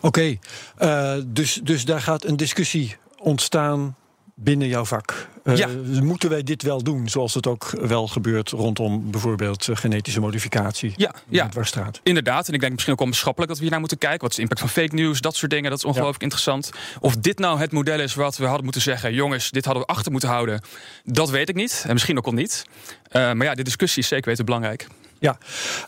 Oké, 0.00 0.38
okay. 0.78 1.24
dus, 1.26 1.60
dus 1.62 1.84
daar 1.84 2.00
gaat 2.00 2.24
een 2.24 2.36
discussie 2.36 2.96
ontstaan 3.18 3.96
binnen 4.38 4.68
jouw 4.68 4.84
vak. 4.84 5.28
Uh, 5.44 5.56
ja. 5.56 5.68
Moeten 6.02 6.30
wij 6.30 6.42
dit 6.42 6.62
wel 6.62 6.82
doen, 6.82 7.08
zoals 7.08 7.34
het 7.34 7.46
ook 7.46 7.70
wel 7.80 8.08
gebeurt 8.08 8.50
rondom 8.50 9.10
bijvoorbeeld 9.10 9.68
uh, 9.68 9.76
genetische 9.76 10.20
modificatie? 10.20 10.92
Ja, 10.96 11.14
ja. 11.28 11.48
Dwarsstraat. 11.48 12.00
inderdaad. 12.02 12.48
En 12.48 12.54
ik 12.54 12.60
denk 12.60 12.72
misschien 12.72 12.92
ook 12.92 13.04
maatschappelijk 13.04 13.48
dat 13.48 13.56
we 13.56 13.62
hier 13.62 13.72
naar 13.72 13.80
moeten 13.80 13.98
kijken. 13.98 14.20
Wat 14.20 14.30
is 14.30 14.36
de 14.36 14.42
impact 14.42 14.60
van 14.60 14.68
fake 14.68 14.94
news, 14.94 15.20
dat 15.20 15.36
soort 15.36 15.50
dingen. 15.50 15.70
Dat 15.70 15.78
is 15.78 15.84
ongelooflijk 15.84 16.22
interessant. 16.22 16.70
Of 17.00 17.16
dit 17.16 17.38
nou 17.38 17.58
het 17.58 17.72
model 17.72 18.00
is 18.00 18.14
wat 18.14 18.36
we 18.36 18.44
hadden 18.44 18.64
moeten 18.64 18.82
zeggen... 18.82 19.14
jongens, 19.14 19.50
dit 19.50 19.64
hadden 19.64 19.82
we 19.82 19.88
achter 19.88 20.12
moeten 20.12 20.28
houden. 20.28 20.60
Dat 21.04 21.30
weet 21.30 21.48
ik 21.48 21.54
niet. 21.54 21.84
En 21.86 21.92
misschien 21.92 22.18
ook 22.18 22.26
al 22.26 22.32
niet. 22.32 22.64
Uh, 23.12 23.32
maar 23.32 23.46
ja, 23.46 23.54
de 23.54 23.64
discussie 23.64 24.02
is 24.02 24.08
zeker 24.08 24.28
weten 24.28 24.44
belangrijk. 24.44 24.86
Ja. 25.18 25.38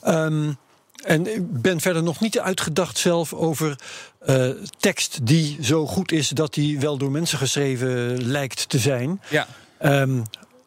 Um, 0.06 0.56
en 1.04 1.34
ik 1.34 1.62
ben 1.62 1.80
verder 1.80 2.02
nog 2.02 2.20
niet 2.20 2.38
uitgedacht 2.38 2.98
zelf 2.98 3.32
over 3.32 3.78
uh, 4.26 4.50
tekst 4.78 5.26
die 5.26 5.58
zo 5.60 5.86
goed 5.86 6.12
is 6.12 6.28
dat 6.28 6.54
die 6.54 6.80
wel 6.80 6.98
door 6.98 7.10
mensen 7.10 7.38
geschreven 7.38 8.22
lijkt 8.22 8.68
te 8.68 8.78
zijn. 8.78 9.20
Ja. 9.28 9.46
Um, 9.82 10.22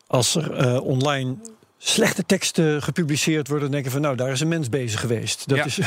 als 0.08 0.36
er 0.36 0.66
uh, 0.66 0.82
online 0.82 1.36
slechte 1.84 2.26
teksten 2.26 2.84
gepubliceerd 2.84 3.48
worden, 3.48 3.66
dan 3.66 3.72
denken 3.72 3.92
van 3.92 4.02
nou, 4.02 4.16
daar 4.16 4.32
is 4.32 4.40
een 4.40 4.48
mens 4.48 4.70
bezig 4.70 5.00
geweest. 5.00 5.48
Dat 5.48 5.58
ja. 5.58 5.66
is, 5.66 5.78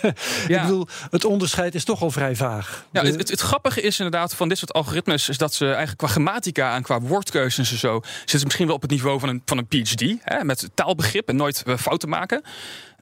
ik 0.56 0.60
bedoel, 0.60 0.86
het 1.10 1.24
onderscheid 1.24 1.74
is 1.74 1.84
toch 1.84 2.02
al 2.02 2.10
vrij 2.10 2.36
vaag. 2.36 2.86
Ja, 2.92 3.02
het, 3.02 3.16
het, 3.16 3.30
het, 3.30 3.40
grappige 3.40 3.80
is 3.80 3.98
inderdaad 3.98 4.34
van 4.34 4.48
dit 4.48 4.58
soort 4.58 4.72
algoritmes, 4.72 5.28
is 5.28 5.38
dat 5.38 5.54
ze 5.54 5.64
eigenlijk 5.64 5.98
qua 5.98 6.06
grammatica 6.06 6.74
en 6.74 6.82
qua 6.82 7.00
woordkeuzes 7.00 7.70
en 7.70 7.78
zo, 7.78 8.00
zitten 8.18 8.44
misschien 8.44 8.66
wel 8.66 8.74
op 8.74 8.82
het 8.82 8.90
niveau 8.90 9.20
van 9.20 9.28
een, 9.28 9.42
van 9.44 9.58
een 9.58 9.66
PhD, 9.66 10.04
hè, 10.20 10.44
met 10.44 10.70
taalbegrip 10.74 11.28
en 11.28 11.36
nooit 11.36 11.62
uh, 11.66 11.76
fouten 11.76 12.08
maken. 12.08 12.42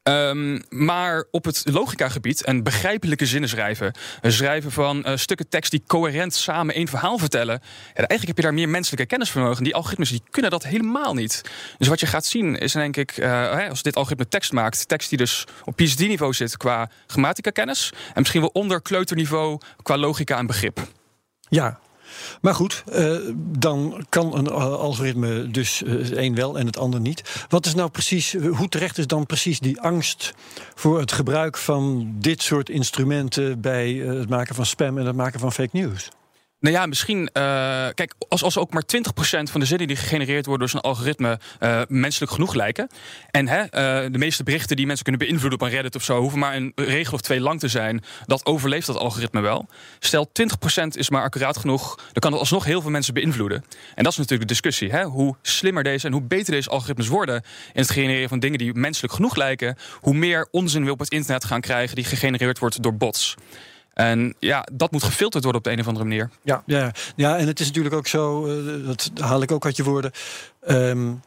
Um, 0.03 0.63
maar 0.69 1.25
op 1.31 1.45
het 1.45 1.63
logicagebied 1.65 2.45
en 2.45 2.63
begrijpelijke 2.63 3.27
zinnen 3.27 3.49
schrijven, 3.49 3.95
schrijven 4.23 4.73
van 4.73 5.03
uh, 5.07 5.17
stukken 5.17 5.49
tekst 5.49 5.71
die 5.71 5.83
coherent 5.87 6.35
samen 6.35 6.75
één 6.75 6.89
verhaal 6.89 7.19
vertellen, 7.19 7.61
ja, 7.63 7.95
eigenlijk 7.95 8.27
heb 8.27 8.37
je 8.37 8.43
daar 8.43 8.55
meer 8.55 8.69
menselijke 8.69 9.07
kennis 9.07 9.31
voor 9.31 9.43
nodig. 9.43 9.59
En 9.59 9.65
die 9.65 9.75
algoritmes 9.75 10.11
die 10.11 10.23
kunnen 10.31 10.51
dat 10.51 10.65
helemaal 10.65 11.15
niet. 11.15 11.43
Dus 11.79 11.89
wat 11.89 12.01
je 12.01 12.07
gaat 12.07 12.27
zien 12.27 12.57
is 12.57 12.73
denk 12.73 12.97
ik, 12.97 13.17
uh, 13.17 13.69
als 13.69 13.83
dit 13.83 13.97
algoritme 13.97 14.29
tekst 14.29 14.53
maakt, 14.53 14.89
tekst 14.89 15.09
die 15.09 15.19
dus 15.19 15.47
op 15.65 15.77
PhD-niveau 15.77 16.33
zit 16.33 16.57
qua 16.57 16.91
grammatica 17.07 17.51
kennis 17.51 17.93
en 17.93 18.21
misschien 18.21 18.41
wel 18.41 18.51
onder 18.53 18.83
kleuterniveau 18.83 19.61
qua 19.83 19.97
logica 19.97 20.39
en 20.39 20.47
begrip. 20.47 20.87
Ja, 21.49 21.81
maar 22.41 22.55
goed, 22.55 22.85
uh, 22.93 23.17
dan 23.37 24.05
kan 24.09 24.37
een 24.37 24.51
algoritme 24.51 25.51
dus 25.51 25.83
uh, 25.83 26.11
één 26.17 26.35
wel 26.35 26.59
en 26.59 26.67
het 26.67 26.79
ander 26.79 27.01
niet. 27.01 27.45
Wat 27.49 27.67
is 27.67 27.75
nou 27.75 27.91
precies, 27.91 28.33
hoe 28.33 28.69
terecht 28.69 28.99
is 28.99 29.07
dan 29.07 29.27
precies 29.27 29.61
die 29.61 29.81
angst 29.81 30.35
voor 30.75 30.99
het 30.99 31.13
gebruik 31.13 31.57
van 31.57 32.13
dit 32.19 32.43
soort 32.43 32.69
instrumenten 32.69 33.61
bij 33.61 33.93
het 33.93 34.29
maken 34.29 34.55
van 34.55 34.67
spam 34.67 34.99
en 34.99 35.07
het 35.07 35.17
maken 35.17 35.41
van 35.41 35.53
fake 35.53 35.71
news? 35.73 36.09
Nou 36.61 36.75
ja, 36.75 36.87
misschien. 36.87 37.21
Uh, 37.21 37.33
kijk, 37.95 38.15
als, 38.29 38.43
als 38.43 38.59
ook 38.59 38.73
maar 38.73 38.83
20% 38.97 38.99
van 39.43 39.61
de 39.61 39.67
zinnen 39.67 39.87
die 39.87 39.97
gegenereerd 39.97 40.47
worden 40.47 40.69
door 40.69 40.81
zo'n 40.81 40.91
algoritme 40.91 41.39
uh, 41.61 41.81
menselijk 41.89 42.33
genoeg 42.33 42.55
lijken. 42.55 42.89
En 43.31 43.49
hè, 43.49 43.61
uh, 43.61 44.13
de 44.13 44.19
meeste 44.19 44.43
berichten 44.43 44.77
die 44.77 44.87
mensen 44.87 45.05
kunnen 45.05 45.27
beïnvloeden 45.27 45.61
op 45.61 45.67
een 45.67 45.73
Reddit 45.73 45.95
of 45.95 46.03
zo, 46.03 46.21
hoeven 46.21 46.39
maar 46.39 46.57
een 46.57 46.73
regel 46.75 47.13
of 47.13 47.21
twee 47.21 47.41
lang 47.41 47.61
te 47.61 47.69
zijn. 47.69 48.05
Dat 48.27 48.47
overleeft 48.47 48.87
dat 48.87 48.97
algoritme 48.97 49.41
wel. 49.41 49.69
Stel 49.99 50.31
20% 50.83 50.87
is 50.87 51.11
maar 51.11 51.23
accuraat 51.23 51.57
genoeg, 51.57 51.97
dan 51.97 52.21
kan 52.21 52.31
het 52.31 52.41
alsnog 52.41 52.65
heel 52.65 52.81
veel 52.81 52.91
mensen 52.91 53.15
beïnvloeden. 53.15 53.65
En 53.95 54.05
dat 54.05 54.13
is 54.13 54.19
natuurlijk 54.19 54.49
de 54.49 54.55
discussie. 54.55 54.91
Hè? 54.91 55.05
Hoe 55.05 55.37
slimmer 55.43 55.83
deze 55.83 56.07
en 56.07 56.13
hoe 56.13 56.23
beter 56.23 56.53
deze 56.53 56.71
algoritmes 56.71 57.09
worden 57.09 57.43
in 57.73 57.81
het 57.81 57.91
genereren 57.91 58.29
van 58.29 58.39
dingen 58.39 58.59
die 58.59 58.75
menselijk 58.75 59.13
genoeg 59.13 59.37
lijken, 59.37 59.77
hoe 60.01 60.15
meer 60.15 60.49
onzin 60.51 60.85
we 60.85 60.91
op 60.91 60.99
het 60.99 61.11
internet 61.11 61.45
gaan 61.45 61.61
krijgen 61.61 61.97
die 61.97 62.05
gegenereerd 62.05 62.59
wordt 62.59 62.83
door 62.83 62.97
bots. 62.97 63.37
En 63.95 64.35
ja, 64.39 64.67
dat 64.73 64.91
moet 64.91 65.03
gefilterd 65.03 65.45
worden 65.45 65.61
op 65.61 65.67
de 65.67 65.73
een 65.73 65.81
of 65.81 65.87
andere 65.87 66.05
manier. 66.05 66.31
Ja, 66.43 66.63
ja, 66.67 66.93
ja 67.17 67.39
en 67.39 67.47
het 67.47 67.61
is 67.61 67.67
natuurlijk 67.67 67.95
ook 67.95 68.07
zo, 68.07 68.47
uh, 68.47 68.87
dat 68.87 69.11
haal 69.21 69.43
ik 69.43 69.53
ook 69.53 69.65
uit 69.65 69.77
je 69.77 69.85
woorden. 69.85 70.13
Um, 70.69 71.21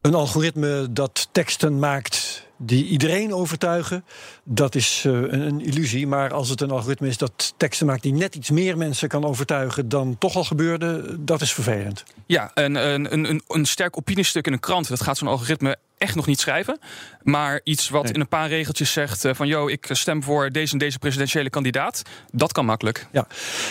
een 0.00 0.14
algoritme 0.14 0.92
dat 0.92 1.28
teksten 1.32 1.78
maakt 1.78 2.46
die 2.58 2.86
iedereen 2.86 3.34
overtuigen, 3.34 4.04
dat 4.42 4.74
is 4.74 5.04
uh, 5.06 5.12
een, 5.12 5.40
een, 5.40 5.60
illusie. 5.60 6.06
Maar 6.06 6.32
als 6.32 6.48
het 6.48 6.60
een 6.60 6.70
algoritme 6.70 7.08
is 7.08 7.18
dat 7.18 7.54
teksten 7.56 7.86
maakt 7.86 8.02
die 8.02 8.12
net 8.12 8.34
iets 8.34 8.50
meer 8.50 8.76
mensen 8.76 9.08
kan 9.08 9.24
overtuigen 9.24 9.88
dan 9.88 10.16
toch 10.18 10.36
al 10.36 10.44
gebeurde, 10.44 11.16
dat 11.24 11.40
is 11.40 11.52
vervelend. 11.52 12.04
Ja, 12.26 12.50
een, 12.54 12.74
een, 12.74 13.12
een, 13.30 13.42
een 13.48 13.66
sterk 13.66 13.96
opiniestuk 13.96 14.46
in 14.46 14.52
een 14.52 14.60
krant, 14.60 14.88
dat 14.88 15.02
gaat 15.02 15.18
zo'n 15.18 15.28
algoritme 15.28 15.76
echt 15.98 16.14
nog 16.14 16.26
niet 16.26 16.40
schrijven. 16.40 16.78
Maar 17.22 17.60
iets 17.64 17.88
wat 17.88 18.02
nee. 18.02 18.12
in 18.12 18.20
een 18.20 18.28
paar 18.28 18.48
regeltjes 18.48 18.92
zegt 18.92 19.24
uh, 19.24 19.34
van... 19.34 19.46
yo, 19.46 19.68
ik 19.68 19.88
stem 19.90 20.22
voor 20.22 20.50
deze 20.50 20.72
en 20.72 20.78
deze 20.78 20.98
presidentiële 20.98 21.50
kandidaat. 21.50 22.02
Dat 22.32 22.52
kan 22.52 22.64
makkelijk. 22.64 23.06
Ja, 23.12 23.26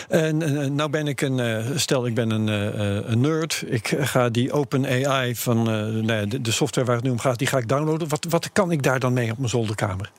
en, 0.10 0.38
nou 0.76 0.90
ben 0.90 1.08
ik 1.08 1.22
een... 1.22 1.38
Uh, 1.38 1.78
stel, 1.78 2.06
ik 2.06 2.14
ben 2.14 2.30
een, 2.30 2.48
een, 3.12 3.22
nerd. 3.22 3.64
Ik 3.68 3.96
ga 4.00 4.30
die 4.30 4.52
Open 4.52 4.86
AI 4.86 5.36
van 5.36 5.64
nou 6.06 6.28
de, 6.28 6.42
de, 6.42 6.52
software 6.52 6.88
waar 6.88 6.96
het 6.96 7.06
nu 7.06 7.12
om 7.12 7.20
gaat... 7.20 7.38
die 7.38 7.48
ga 7.48 7.58
ik 7.58 7.68
downloaden. 7.68 8.08
Wat, 8.08 8.26
wat 8.30 8.52
kan 8.52 8.72
ik 8.72 8.77
daar 8.84 9.00
dan 9.00 9.14
mee 9.14 9.32
op 9.32 9.38
mijn 9.38 9.50
zolderkamer? 9.50 10.12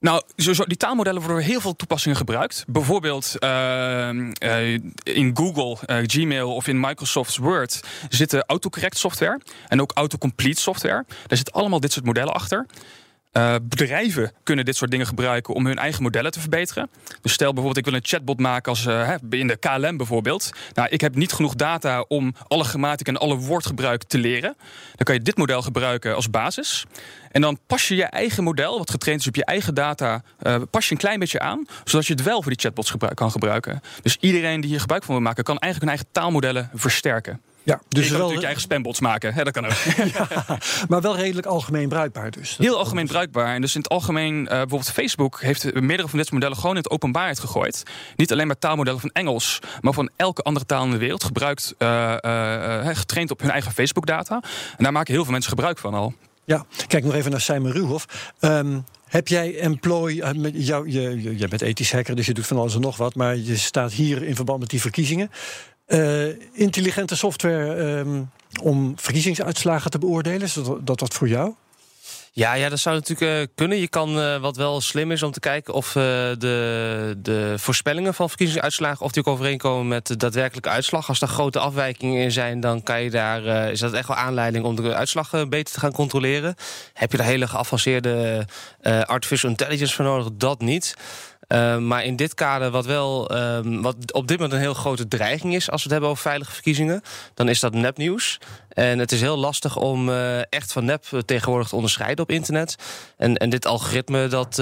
Nou, 0.00 0.22
die 0.66 0.76
taalmodellen 0.76 1.22
worden 1.22 1.42
heel 1.42 1.60
veel 1.60 1.76
toepassingen 1.76 2.16
gebruikt. 2.16 2.64
Bijvoorbeeld 2.68 3.34
uh, 3.38 4.08
uh, 4.12 4.72
in 5.02 5.36
Google, 5.36 5.76
uh, 5.86 5.96
Gmail 6.06 6.54
of 6.54 6.66
in 6.66 6.80
Microsoft 6.80 7.36
Word 7.36 7.80
zitten 8.08 8.44
autocorrect 8.46 8.98
software 8.98 9.40
en 9.68 9.80
ook 9.80 9.92
autocomplete 9.92 10.60
software. 10.60 11.04
Daar 11.26 11.38
zit 11.38 11.52
allemaal 11.52 11.80
dit 11.80 11.92
soort 11.92 12.04
modellen 12.04 12.34
achter. 12.34 12.66
Uh, 13.32 13.54
bedrijven 13.62 14.32
kunnen 14.42 14.64
dit 14.64 14.76
soort 14.76 14.90
dingen 14.90 15.06
gebruiken 15.06 15.54
om 15.54 15.66
hun 15.66 15.78
eigen 15.78 16.02
modellen 16.02 16.30
te 16.30 16.40
verbeteren. 16.40 16.90
Dus 17.22 17.32
stel 17.32 17.52
bijvoorbeeld, 17.52 17.86
ik 17.86 17.92
wil 17.92 18.00
een 18.00 18.06
chatbot 18.06 18.40
maken 18.40 18.70
als 18.70 18.86
uh, 18.86 19.14
in 19.30 19.46
de 19.46 19.56
KLM 19.56 19.96
bijvoorbeeld. 19.96 20.52
Nou, 20.74 20.88
ik 20.88 21.00
heb 21.00 21.14
niet 21.14 21.32
genoeg 21.32 21.54
data 21.54 22.04
om 22.08 22.34
alle 22.48 22.64
grammatica 22.64 23.10
en 23.10 23.18
alle 23.18 23.36
woordgebruik 23.36 24.02
te 24.02 24.18
leren. 24.18 24.56
Dan 24.94 25.04
kan 25.04 25.14
je 25.14 25.22
dit 25.22 25.36
model 25.36 25.62
gebruiken 25.62 26.14
als 26.14 26.30
basis. 26.30 26.86
En 27.30 27.40
dan 27.40 27.58
pas 27.66 27.88
je 27.88 27.94
je 27.94 28.04
eigen 28.04 28.44
model, 28.44 28.78
wat 28.78 28.90
getraind 28.90 29.20
is 29.20 29.26
op 29.26 29.34
je 29.34 29.44
eigen 29.44 29.74
data, 29.74 30.22
uh, 30.42 30.56
pas 30.70 30.86
je 30.86 30.92
een 30.92 31.00
klein 31.00 31.18
beetje 31.18 31.40
aan, 31.40 31.66
zodat 31.84 32.06
je 32.06 32.12
het 32.12 32.22
wel 32.22 32.42
voor 32.42 32.50
die 32.50 32.60
chatbots 32.60 32.94
kan 33.14 33.30
gebruiken. 33.30 33.80
Dus 34.02 34.16
iedereen 34.20 34.60
die 34.60 34.70
hier 34.70 34.80
gebruik 34.80 35.04
van 35.04 35.14
wil 35.14 35.22
maken, 35.22 35.44
kan 35.44 35.58
eigenlijk 35.58 35.92
hun 35.92 36.00
eigen 36.00 36.12
taalmodellen 36.12 36.70
versterken. 36.74 37.40
Ja, 37.68 37.80
dus 37.88 38.04
je 38.04 38.10
kan 38.10 38.18
wel 38.18 38.28
natuurlijk 38.28 38.40
je 38.40 38.46
eigen 38.46 38.62
spambots 38.62 39.00
maken. 39.00 39.34
Hè, 39.34 39.44
dat 39.44 39.52
kan 39.52 39.66
ook. 39.66 39.72
ja, 40.18 40.28
maar 40.88 41.00
wel 41.00 41.16
redelijk 41.16 41.46
algemeen 41.46 41.88
bruikbaar 41.88 42.30
dus. 42.30 42.56
Heel 42.56 42.78
algemeen 42.78 43.06
bruikbaar. 43.06 43.54
En 43.54 43.60
dus 43.60 43.74
in 43.74 43.80
het 43.80 43.90
algemeen, 43.90 44.40
uh, 44.40 44.48
bijvoorbeeld 44.48 44.90
Facebook 44.90 45.40
heeft 45.40 45.74
meerdere 45.74 46.08
van 46.08 46.18
dit 46.18 46.30
modellen 46.30 46.56
gewoon 46.56 46.76
in 46.76 46.82
het 46.82 46.90
openbaarheid 46.90 47.38
gegooid. 47.38 47.82
Niet 48.16 48.32
alleen 48.32 48.46
maar 48.46 48.58
taalmodellen 48.58 49.00
van 49.00 49.10
Engels, 49.12 49.58
maar 49.80 49.92
van 49.92 50.10
elke 50.16 50.42
andere 50.42 50.66
taal 50.66 50.84
in 50.84 50.90
de 50.90 50.96
wereld 50.98 51.24
gebruikt, 51.24 51.74
uh, 51.78 52.16
uh, 52.20 52.88
getraind 52.92 53.30
op 53.30 53.40
hun 53.40 53.50
eigen 53.50 53.72
Facebook 53.72 54.06
data. 54.06 54.42
En 54.76 54.84
daar 54.84 54.92
maken 54.92 55.14
heel 55.14 55.22
veel 55.22 55.32
mensen 55.32 55.50
gebruik 55.50 55.78
van 55.78 55.94
al. 55.94 56.14
Ja, 56.44 56.64
kijk 56.86 57.04
nog 57.04 57.14
even 57.14 57.30
naar 57.30 57.40
Simon 57.40 57.72
Ruhoff. 57.72 58.32
Um, 58.40 58.84
heb 59.08 59.28
jij 59.28 59.58
employ, 59.58 60.12
jou, 60.52 60.90
je, 60.90 61.22
je, 61.22 61.38
je 61.38 61.48
bent 61.48 61.62
ethisch 61.62 61.92
hacker, 61.92 62.16
dus 62.16 62.26
je 62.26 62.34
doet 62.34 62.46
van 62.46 62.58
alles 62.58 62.74
en 62.74 62.80
nog 62.80 62.96
wat, 62.96 63.14
maar 63.14 63.36
je 63.36 63.56
staat 63.56 63.92
hier 63.92 64.22
in 64.22 64.34
verband 64.34 64.60
met 64.60 64.70
die 64.70 64.80
verkiezingen. 64.80 65.30
Uh, 65.88 66.26
intelligente 66.52 67.16
software 67.16 67.98
um, 67.98 68.30
om 68.62 68.92
verkiezingsuitslagen 68.96 69.90
te 69.90 69.98
beoordelen, 69.98 70.42
is 70.42 70.52
dat, 70.84 71.00
wat 71.00 71.14
voor 71.14 71.28
jou? 71.28 71.54
Ja, 72.32 72.54
ja, 72.54 72.68
dat 72.68 72.78
zou 72.78 72.96
natuurlijk 72.96 73.40
uh, 73.40 73.46
kunnen. 73.54 73.78
Je 73.78 73.88
kan 73.88 74.18
uh, 74.18 74.40
wat 74.40 74.56
wel 74.56 74.80
slim 74.80 75.12
is 75.12 75.22
om 75.22 75.30
te 75.30 75.40
kijken 75.40 75.74
of 75.74 75.92
de, 75.92 77.16
de 77.18 77.54
voorspellingen 77.56 78.14
van 78.14 78.28
verkiezingsuitslagen 78.28 79.04
of 79.04 79.12
die 79.12 79.26
ook 79.26 79.34
overeenkomen 79.34 79.88
met 79.88 80.06
de 80.06 80.16
daadwerkelijke 80.16 80.68
uitslag. 80.68 81.08
Als 81.08 81.20
er 81.20 81.28
grote 81.28 81.58
afwijkingen 81.58 82.22
in 82.22 82.32
zijn, 82.32 82.60
dan 82.60 82.82
kan 82.82 83.02
je 83.02 83.10
daar, 83.10 83.70
is 83.70 83.80
dat 83.80 83.92
echt 83.92 84.08
wel 84.08 84.16
aanleiding 84.16 84.64
om 84.64 84.76
de 84.76 84.94
uitslag 84.94 85.30
beter 85.48 85.74
te 85.74 85.80
gaan 85.80 85.92
controleren. 85.92 86.54
Heb 86.92 87.10
je 87.10 87.18
daar 87.18 87.26
hele 87.26 87.48
geavanceerde 87.48 88.46
artificial 89.04 89.50
intelligence 89.50 89.94
voor 89.94 90.04
nodig? 90.04 90.28
Dat 90.32 90.60
niet. 90.60 90.94
Uh, 91.48 91.78
maar 91.78 92.04
in 92.04 92.16
dit 92.16 92.34
kader, 92.34 92.70
wat 92.70 92.86
wel 92.86 93.34
uh, 93.36 93.58
wat 93.62 94.12
op 94.12 94.28
dit 94.28 94.36
moment 94.36 94.54
een 94.54 94.62
heel 94.62 94.74
grote 94.74 95.08
dreiging 95.08 95.54
is 95.54 95.70
als 95.70 95.82
we 95.82 95.82
het 95.82 95.92
hebben 95.92 96.10
over 96.10 96.22
veilige 96.22 96.52
verkiezingen, 96.52 97.02
dan 97.34 97.48
is 97.48 97.60
dat 97.60 97.74
nepnieuws. 97.74 98.38
En 98.68 98.98
het 98.98 99.12
is 99.12 99.20
heel 99.20 99.36
lastig 99.36 99.76
om 99.76 100.08
uh, 100.08 100.38
echt 100.38 100.72
van 100.72 100.84
nep 100.84 101.04
tegenwoordig 101.24 101.68
te 101.68 101.74
onderscheiden. 101.74 102.24
op 102.24 102.30
internet. 102.30 102.76
En, 103.16 103.36
en 103.36 103.50
dit 103.50 103.66
algoritme 103.66 104.26
dat, 104.26 104.56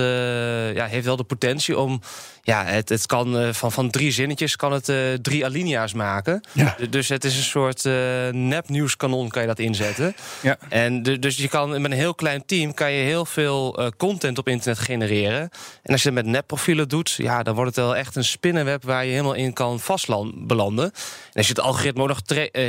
ja, 0.75 0.87
heeft 0.87 1.05
wel 1.05 1.17
de 1.17 1.25
potentie 1.25 1.79
om 1.79 2.01
ja, 2.47 2.65
het, 2.65 2.89
het 2.89 3.07
kan 3.07 3.43
uh, 3.43 3.53
van, 3.53 3.73
van 3.73 3.91
drie 3.91 4.11
zinnetjes 4.11 4.57
kan 4.57 4.73
het 4.73 4.89
uh, 4.89 4.97
drie 5.23 5.45
alinea's 5.45 5.93
maken. 5.93 6.41
Ja. 6.53 6.77
Dus 6.91 7.09
het 7.09 7.25
is 7.25 7.37
een 7.37 7.43
soort 7.43 7.85
uh, 7.85 7.93
nepnieuwskanon 8.31 9.29
kan 9.29 9.43
je 9.43 9.49
dat 9.49 9.59
inzetten. 9.59 10.17
Ja. 10.43 10.57
En 10.69 11.03
dus 11.03 11.37
je 11.37 11.49
kan 11.49 11.71
met 11.71 11.85
een 11.85 11.93
heel 11.93 12.15
klein 12.15 12.45
team 12.47 12.75
kan 12.75 12.93
je 12.93 13.05
heel 13.05 13.25
veel 13.25 13.91
content 13.97 14.39
op 14.39 14.49
internet 14.49 14.79
genereren. 14.79 15.51
En 15.83 15.93
als 15.93 16.03
je 16.03 16.09
het 16.09 16.17
met 16.17 16.27
nepprofielen 16.27 16.89
doet, 16.89 17.11
ja, 17.11 17.43
dan 17.43 17.55
wordt 17.55 17.77
het 17.77 17.85
wel 17.85 17.97
echt 17.97 18.17
een 18.17 18.25
spinnenweb 18.25 18.85
waar 18.85 19.05
je 19.05 19.11
helemaal 19.11 19.35
in 19.35 19.53
kan 19.53 19.81
vastlanden. 19.81 20.85
En 20.85 20.93
als 21.33 21.47
je 21.47 21.53
het 21.53 21.61
algoritme 21.61 22.03
ook 22.03 22.09
nog 22.09 22.21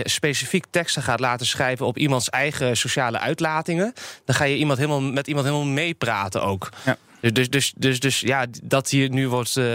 specifiek 0.04 0.66
teksten 0.70 1.04
gaat 1.04 1.20
laten 1.20 1.46
schrijven 1.46 1.86
op 1.86 1.98
iemands 1.98 2.30
eigen 2.30 2.78
sociale 2.78 3.20
uitlatingen, 3.20 3.94
dan 4.26 4.36
ga 4.36 4.44
je 4.44 4.58
iemand 4.58 4.78
helemaal 4.80 5.02
met 5.02 5.28
iemand 5.28 5.46
helemaal 5.46 5.68
meepraten 5.68 6.44
ook. 6.44 6.70
Ja. 6.86 6.98
Dus, 7.22 7.32
dus, 7.34 7.50
dus, 7.50 7.74
dus, 7.78 8.00
dus 8.00 8.20
ja, 8.20 8.46
dat 8.64 8.90
hier 8.90 9.10
nu 9.10 9.30
wordt, 9.30 9.56
uh, 9.56 9.66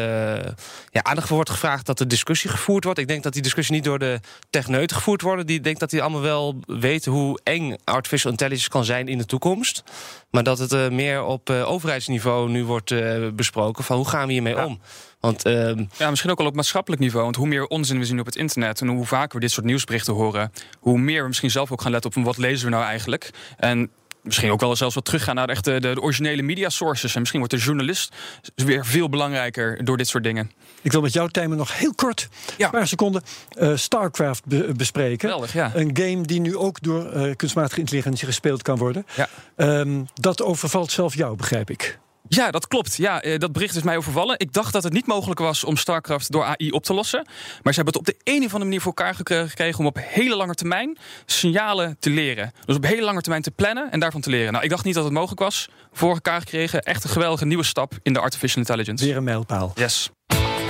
ja, 0.91 1.03
aandacht 1.03 1.27
voor 1.27 1.37
wordt 1.37 1.51
gevraagd 1.51 1.87
dat 1.87 1.99
de 1.99 2.07
discussie 2.07 2.51
gevoerd 2.51 2.85
wordt. 2.85 2.99
Ik 2.99 3.09
denk 3.09 3.23
dat 3.23 3.33
die 3.33 3.43
discussie 3.43 3.75
niet 3.75 3.85
door 3.85 3.99
de 3.99 4.21
techneuten 4.51 4.97
gevoerd 4.97 5.23
wordt. 5.23 5.47
Die 5.47 5.61
denk 5.61 5.79
dat 5.79 5.91
die 5.91 6.03
allemaal 6.03 6.21
wel 6.21 6.61
weten 6.67 7.13
hoe 7.13 7.41
eng 7.43 7.77
artificial 7.85 8.31
intelligence 8.31 8.69
kan 8.69 8.85
zijn 8.85 9.09
in 9.09 9.19
de 9.19 9.27
toekomst. 9.27 9.83
Maar 10.31 10.43
dat 10.43 10.59
het 10.59 10.73
uh, 10.73 10.89
meer 10.89 11.23
op 11.23 11.51
uh, 11.51 11.71
overheidsniveau 11.71 12.51
nu 12.51 12.65
wordt 12.65 12.95
besproken 13.37 13.85
van 13.85 13.97
hoe 13.97 14.09
gaan 14.09 14.27
we 14.27 14.33
hiermee 14.33 14.65
om. 14.65 14.81
Want, 15.23 15.45
ehm, 15.45 15.85
ja, 15.97 16.11
misschien 16.11 16.31
ook 16.31 16.41
al 16.41 16.47
op 16.47 16.55
maatschappelijk 16.55 17.03
niveau. 17.03 17.25
Want 17.25 17.37
hoe 17.37 17.47
meer 17.47 17.67
onzin 17.67 17.99
we 17.99 18.05
zien 18.05 18.21
op 18.21 18.27
het 18.27 18.37
internet 18.37 18.81
en 18.81 18.89
hoe 18.89 19.07
vaker 19.07 19.35
we 19.35 19.41
dit 19.41 19.51
soort 19.51 19.67
nieuwsberichten 19.67 20.15
horen, 20.15 20.53
hoe 20.79 20.99
meer 20.99 21.23
we 21.23 21.29
misschien 21.29 21.51
zelf 21.51 21.73
ook 21.73 21.81
gaan 21.81 21.91
letten 21.91 22.17
op 22.17 22.25
wat 22.25 22.37
lezen 22.37 22.65
we 22.65 22.71
nou 22.71 22.85
eigenlijk. 22.85 23.31
En 23.57 23.91
misschien 24.23 24.51
ook 24.51 24.61
wel 24.61 24.77
zelfs 24.77 24.95
wat 24.95 25.05
teruggaan 25.05 25.35
naar 25.35 25.47
de, 25.47 25.61
de, 25.63 25.81
de, 25.81 26.01
originele 26.01 26.43
media 26.43 26.69
sources. 26.69 27.13
En 27.13 27.19
misschien 27.19 27.41
wordt 27.41 27.55
de 27.55 27.61
journalist 27.61 28.15
weer 28.55 28.87
veel 28.87 29.09
belangrijker 29.09 29.85
door 29.85 29.97
dit 29.97 30.09
soort 30.09 30.25
dingen. 30.25 30.51
Ik 30.83 30.93
wil 30.93 31.01
met 31.01 31.13
jou, 31.13 31.31
Tijmen, 31.31 31.57
nog 31.57 31.79
heel 31.79 31.95
kort, 31.95 32.29
een 32.59 32.71
paar 32.71 32.89
seconden, 32.89 33.23
uh, 33.59 33.77
StarCraft 33.77 34.43
bespreken. 34.77 35.21
Geweldig, 35.29 35.53
ja. 35.53 35.71
Een 35.75 35.91
game 35.97 36.23
die 36.23 36.41
nu 36.41 36.57
ook 36.57 36.83
door 36.83 37.13
uh, 37.15 37.35
kunstmatige 37.37 37.81
intelligentie 37.81 38.27
gespeeld 38.27 38.63
kan 38.63 38.79
worden. 38.79 39.07
Ja. 39.17 39.29
Um, 39.57 40.07
dat 40.15 40.43
overvalt 40.43 40.93
zelf 40.93 41.15
jou, 41.15 41.37
begrijp 41.37 41.71
ik. 41.71 41.99
Ja, 42.35 42.51
dat 42.51 42.69
klopt. 42.69 42.97
Ja, 42.97 43.23
eh, 43.23 43.39
dat 43.39 43.53
bericht 43.53 43.77
is 43.77 43.83
mij 43.83 43.97
overvallen. 43.97 44.39
Ik 44.39 44.53
dacht 44.53 44.73
dat 44.73 44.83
het 44.83 44.93
niet 44.93 45.07
mogelijk 45.07 45.41
was 45.41 45.65
om 45.65 45.77
StarCraft 45.77 46.33
door 46.33 46.45
AI 46.45 46.71
op 46.71 46.85
te 46.85 46.95
lossen. 46.95 47.25
Maar 47.63 47.75
ze 47.75 47.81
hebben 47.83 47.87
het 47.87 47.97
op 47.97 48.05
de 48.07 48.17
een 48.25 48.39
of 48.39 48.45
andere 48.45 48.65
manier 48.65 48.81
voor 48.81 48.95
elkaar 48.95 49.15
gekregen 49.15 49.79
om 49.79 49.87
op 49.87 49.99
hele 50.01 50.37
lange 50.37 50.55
termijn 50.55 50.99
signalen 51.27 51.97
te 51.99 52.11
leren. 52.11 52.53
Dus 52.65 52.77
op 52.77 52.85
hele 52.85 53.03
lange 53.03 53.21
termijn 53.21 53.43
te 53.43 53.51
plannen 53.51 53.91
en 53.91 54.01
daarvan 54.01 54.21
te 54.21 54.31
leren. 54.31 54.53
Nou, 54.53 54.65
ik 54.65 54.71
dacht 54.71 54.85
niet 54.85 54.95
dat 54.95 55.05
het 55.05 55.13
mogelijk 55.13 55.41
was. 55.41 55.69
Voor 55.93 56.11
elkaar 56.11 56.41
gekregen. 56.41 56.83
Echt 56.83 57.05
een 57.05 57.11
geweldige 57.11 57.45
nieuwe 57.45 57.65
stap 57.65 57.93
in 58.03 58.13
de 58.13 58.21
artificial 58.21 58.59
intelligence. 58.59 59.05
Weer 59.05 59.17
een 59.17 59.25
mijlpaal. 59.25 59.73
Yes. 59.75 60.11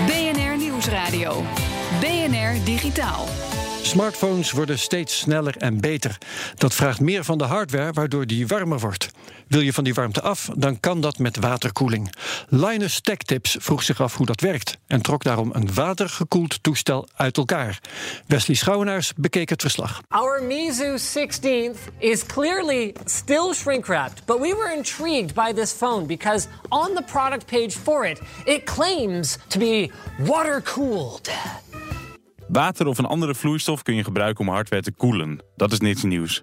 BNR 0.06 0.56
Nieuwsradio. 0.56 1.44
BNR 2.00 2.64
Digitaal. 2.64 3.28
Smartphones 3.82 4.50
worden 4.50 4.78
steeds 4.78 5.18
sneller 5.18 5.56
en 5.56 5.80
beter. 5.80 6.18
Dat 6.54 6.74
vraagt 6.74 7.00
meer 7.00 7.24
van 7.24 7.38
de 7.38 7.44
hardware, 7.44 7.92
waardoor 7.92 8.26
die 8.26 8.46
warmer 8.46 8.78
wordt. 8.78 9.10
Wil 9.52 9.60
je 9.60 9.72
van 9.72 9.84
die 9.84 9.94
warmte 9.94 10.20
af, 10.20 10.50
dan 10.54 10.80
kan 10.80 11.00
dat 11.00 11.18
met 11.18 11.36
waterkoeling. 11.36 12.12
Linus 12.48 13.00
Tech 13.00 13.16
Tips 13.16 13.56
vroeg 13.60 13.82
zich 13.82 14.00
af 14.00 14.16
hoe 14.16 14.26
dat 14.26 14.40
werkt 14.40 14.78
en 14.86 15.02
trok 15.02 15.24
daarom 15.24 15.50
een 15.52 15.74
watergekoeld 15.74 16.62
toestel 16.62 17.08
uit 17.14 17.36
elkaar. 17.36 17.80
Wesley 18.26 18.56
Schouwenaars 18.56 19.12
bekeek 19.16 19.48
het 19.48 19.60
verslag. 19.60 20.00
Our 20.08 20.42
Mizu 20.42 20.98
16th 20.98 21.78
is 21.98 22.26
clearly 22.26 22.94
still 23.04 23.54
shrink 23.54 23.86
wrapped, 23.86 24.24
but 24.24 24.40
we 24.40 24.54
were 24.56 24.76
intrigued 24.76 25.34
by 25.34 25.52
this 25.52 25.72
phone 25.72 26.06
because 26.06 26.48
on 26.68 26.90
the 26.94 27.02
product 27.06 27.46
page 27.46 27.72
for 27.72 28.06
it, 28.06 28.20
it 28.44 28.64
claims 28.64 29.38
to 29.46 29.58
be 29.58 29.90
water 30.18 30.62
cooled. 30.62 31.30
Water 32.48 32.86
of 32.86 32.98
een 32.98 33.06
andere 33.06 33.34
vloeistof 33.34 33.82
kun 33.82 33.94
je 33.94 34.04
gebruiken 34.04 34.46
om 34.46 34.52
hardware 34.52 34.82
te 34.82 34.92
koelen. 34.92 35.44
Dat 35.56 35.72
is 35.72 35.78
niets 35.78 36.02
nieuws. 36.02 36.42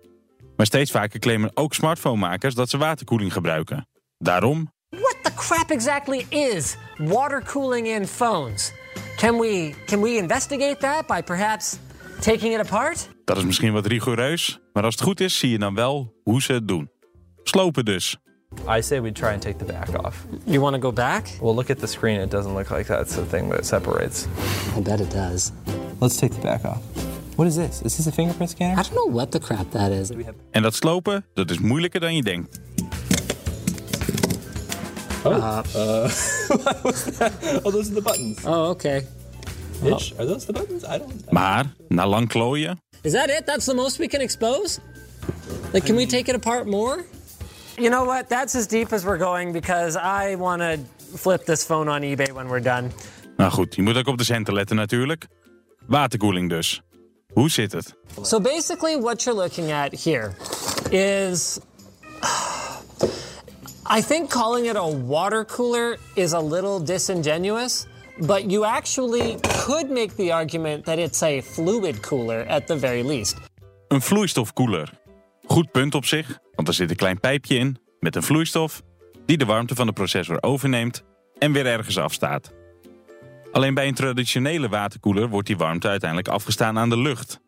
Maar 0.60 0.68
steeds 0.68 0.92
vaker 0.92 1.20
claimen 1.20 1.52
ook 1.54 1.74
smartphonemakers 1.74 2.56
dat 2.56 2.70
ze 2.70 2.78
waterkoeling 2.78 3.34
gebruiken. 3.34 3.88
Daarom. 4.18 4.72
What 4.90 5.16
the 5.22 5.34
crap 5.36 5.70
exactly 5.70 6.26
is 6.30 6.76
water 6.98 7.44
cooling 7.44 7.88
in 7.88 8.08
phones? 8.08 8.72
Can 9.16 9.40
we, 9.40 9.74
can 9.86 10.02
we 10.02 10.10
investigate 10.16 10.78
that 10.80 11.08
by 11.08 11.22
perhaps 11.22 11.78
taking 12.20 12.54
it 12.54 12.60
apart? 12.60 13.10
Dat 13.26 13.38
is 13.38 13.44
misschien 13.44 13.74
wat 13.74 13.86
rigoureus, 13.86 14.60
maar 14.74 14.84
als 14.84 14.96
het 14.96 15.04
goed 15.04 15.20
is, 15.20 15.38
zie 15.38 15.50
je 15.50 15.60
dan 15.60 15.76
wel 15.76 16.14
hoe 16.24 16.42
ze 16.42 16.54
het 16.54 16.68
doen. 16.68 16.90
Slopen 17.44 17.86
dus. 17.86 18.18
I 18.78 18.82
say 18.82 19.02
we 19.02 19.12
try 19.12 19.30
and 19.30 19.42
take 19.42 19.66
the 19.66 19.74
back 19.74 20.06
off. 20.06 20.26
You 20.44 20.60
want 20.60 20.76
to 20.76 20.82
go 20.82 20.94
back? 20.94 21.28
Well, 21.42 21.56
look 21.56 21.70
at 21.70 21.80
the 21.80 21.88
screen. 21.88 22.20
It 22.20 22.32
doesn't 22.32 22.54
look 22.54 22.70
like 22.70 22.86
that's 22.86 23.16
the 23.16 23.28
thing 23.30 23.52
that 23.52 23.66
separates. 23.66 24.26
I 24.78 24.82
bet 24.82 25.00
it 25.00 25.12
does. 25.12 25.52
Let's 26.00 26.18
take 26.18 26.34
the 26.34 26.42
back 26.42 26.66
off. 26.66 27.09
What 27.40 27.48
is 27.48 27.56
this? 27.56 27.82
Is 27.84 27.96
this 27.96 28.06
a 28.06 28.12
fingerprint 28.12 28.50
scanner? 28.50 28.78
I 28.78 28.84
don't 28.84 28.96
know 28.96 29.16
what 29.16 29.32
the 29.32 29.40
crap 29.40 29.72
that 29.72 29.92
is. 29.92 30.12
En 30.52 30.62
dat 30.62 30.76
slopen, 30.76 31.26
dat 31.34 31.50
is 31.50 31.60
moeilijker 31.60 32.00
dan 32.00 32.16
je 32.16 32.24
denkt. 32.24 32.60
Oh, 35.24 35.32
uh, 35.32 35.60
uh 35.76 36.12
oh, 37.64 37.72
those 37.72 37.90
are 37.90 37.94
the 37.94 38.02
buttons. 38.04 38.46
Oh, 38.46 38.70
okay. 38.70 39.06
Ish. 39.84 40.12
Are 40.18 40.28
those 40.28 40.46
the 40.46 40.52
buttons? 40.52 40.84
I 40.84 40.98
don't. 40.98 41.32
Maar 41.32 41.66
na 41.88 42.08
lang 42.08 42.28
klooien. 42.28 42.82
Is 43.02 43.12
that 43.12 43.30
it? 43.30 43.46
That's 43.46 43.66
the 43.66 43.74
most 43.74 43.98
we 43.98 44.08
can 44.08 44.22
expose? 44.22 44.80
Like, 45.74 45.86
can 45.86 45.96
we 45.96 46.06
take 46.06 46.28
it 46.28 46.36
apart 46.36 46.66
more? 46.66 47.06
You 47.78 47.90
know 47.90 48.06
what? 48.06 48.28
That's 48.28 48.56
as 48.56 48.68
deep 48.68 48.92
as 48.92 49.04
we're 49.04 49.24
going 49.24 49.54
because 49.54 49.96
I 49.96 50.36
want 50.36 50.62
to 50.62 50.78
flip 51.18 51.46
this 51.46 51.64
phone 51.64 51.92
on 51.92 52.02
eBay 52.02 52.32
when 52.32 52.48
we're 52.48 52.64
done. 52.64 52.92
Nou 53.38 53.52
goed, 53.52 53.76
je 53.76 53.82
moet 53.82 53.98
ook 53.98 54.08
op 54.08 54.18
de 54.18 54.24
centen 54.24 54.54
letten 54.54 54.76
natuurlijk. 54.76 55.28
Waterkoeling 55.88 56.50
dus. 56.50 56.82
Hoe 57.34 57.50
zit 57.50 57.72
het? 57.72 57.96
So 58.22 58.40
basically 58.40 59.02
what 59.02 59.24
you're 59.24 59.42
looking 59.42 59.72
at 59.72 60.04
here 60.04 60.34
is 60.90 61.60
I 63.98 64.02
think 64.02 64.30
calling 64.30 64.66
it 64.66 64.76
a 64.76 64.88
water 65.06 65.46
cooler 65.46 65.98
is 66.14 66.34
a 66.34 66.42
little 66.42 66.84
disingenuous, 66.84 67.88
but 68.18 68.52
you 68.52 68.66
actually 68.66 69.38
could 69.66 69.90
make 69.90 70.16
the 70.16 70.34
argument 70.34 70.86
that 70.86 70.98
it's 70.98 71.22
a 71.22 71.42
fluid 71.42 72.00
cooler 72.02 72.46
at 72.48 72.68
the 72.68 72.78
very 72.78 73.04
least. 73.04 73.38
Een 73.88 74.02
vloeistofkoeler. 74.02 74.90
Goed 75.46 75.72
punt 75.72 75.96
op 75.96 76.06
zich, 76.06 76.40
want 76.56 76.68
er 76.68 76.74
zit 76.74 76.90
een 76.90 76.96
klein 76.96 77.20
pijpje 77.20 77.56
in 77.56 77.78
met 78.00 78.16
een 78.16 78.24
vloeistof 78.24 78.82
die 79.26 79.38
de 79.38 79.46
warmte 79.46 79.76
van 79.76 79.88
de 79.88 79.94
processor 79.94 80.38
overneemt 80.42 81.04
en 81.38 81.52
weer 81.52 81.66
ergens 81.66 81.98
afstaat. 81.98 82.52
Alleen 83.52 83.74
bij 83.74 83.88
een 83.88 83.94
traditionele 83.94 84.70
waterkoeler 84.70 85.30
wordt 85.30 85.48
die 85.48 85.58
warmte 85.58 85.88
uiteindelijk 85.88 86.30
afgestaan 86.30 86.78
aan 86.78 86.90
de 86.90 86.98
lucht. 86.98 87.40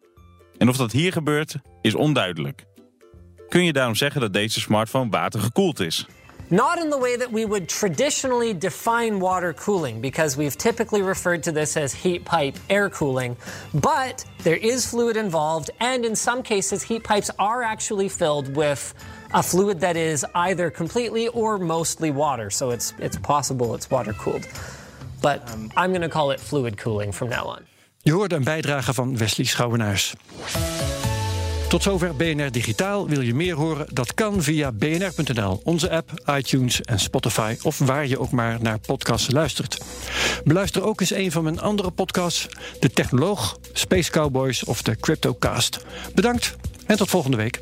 En 0.57 0.69
of 0.69 0.77
dat 0.77 0.91
hier 0.91 1.11
gebeurt, 1.11 1.55
is 1.81 1.95
onduidelijk. 1.95 2.65
Kun 3.49 3.63
je 3.65 3.73
daarom 3.73 3.95
zeggen 3.95 4.21
dat 4.21 4.33
deze 4.33 4.59
smartphone 4.59 5.09
watergekoeld 5.09 5.79
is? 5.79 6.07
Not 6.47 6.83
in 6.83 6.89
the 6.89 6.99
way 6.99 7.17
that 7.17 7.29
we 7.31 7.47
would 7.47 7.67
traditionally 7.67 8.57
define 8.57 9.19
water 9.19 9.53
cooling, 9.53 10.01
because 10.01 10.37
we've 10.37 10.55
typically 10.57 11.01
referred 11.01 11.43
to 11.43 11.51
this 11.51 11.75
as 11.75 12.01
heat 12.01 12.23
pipe 12.23 12.59
air 12.67 12.89
cooling. 12.89 13.37
But 13.71 14.25
there 14.43 14.59
is 14.59 14.85
fluid 14.85 15.15
involved, 15.15 15.71
and 15.77 16.05
in 16.05 16.15
some 16.15 16.41
cases, 16.41 16.83
heat 16.83 17.03
pipes 17.03 17.29
are 17.37 17.63
actually 17.63 18.09
filled 18.09 18.55
with 18.55 18.93
a 19.33 19.41
fluid 19.41 19.79
that 19.79 19.95
is 19.95 20.25
either 20.33 20.71
completely 20.71 21.27
or 21.27 21.57
mostly 21.57 22.11
water. 22.11 22.49
So 22.49 22.71
it's, 22.71 22.93
it's 22.97 23.17
possible 23.17 23.73
it's 23.75 23.89
water 23.89 24.13
cooled. 24.13 24.45
But 25.21 25.39
I'm 25.75 25.89
going 25.89 26.01
to 26.01 26.07
call 26.07 26.31
it 26.31 26.41
fluid 26.41 26.75
cooling 26.75 27.13
from 27.13 27.29
now 27.29 27.45
on. 27.45 27.60
Je 27.97 28.12
hoorde 28.12 28.36
een 28.36 28.43
bijdrage 28.43 28.93
van 28.93 29.17
Wesley 29.17 29.45
Schouwenaars. 29.45 30.13
Tot 31.69 31.84
zover 31.84 32.15
BNR 32.15 32.51
Digitaal. 32.51 33.07
Wil 33.07 33.21
je 33.21 33.34
meer 33.34 33.55
horen? 33.55 33.88
Dat 33.93 34.13
kan 34.13 34.41
via 34.41 34.71
bnr.nl, 34.71 35.62
onze 35.63 35.89
app, 35.89 36.12
iTunes 36.38 36.81
en 36.81 36.99
Spotify... 36.99 37.55
of 37.62 37.77
waar 37.77 38.07
je 38.07 38.19
ook 38.19 38.31
maar 38.31 38.57
naar 38.62 38.79
podcasts 38.79 39.31
luistert. 39.31 39.84
Beluister 40.43 40.84
ook 40.84 41.01
eens 41.01 41.13
een 41.13 41.31
van 41.31 41.43
mijn 41.43 41.60
andere 41.60 41.91
podcasts... 41.91 42.47
De 42.79 42.89
Technoloog, 42.89 43.57
Space 43.73 44.12
Cowboys 44.12 44.63
of 44.63 44.81
de 44.81 44.95
CryptoCast. 44.95 45.86
Bedankt 46.15 46.55
en 46.86 46.97
tot 46.97 47.10
volgende 47.10 47.38
week. 47.38 47.62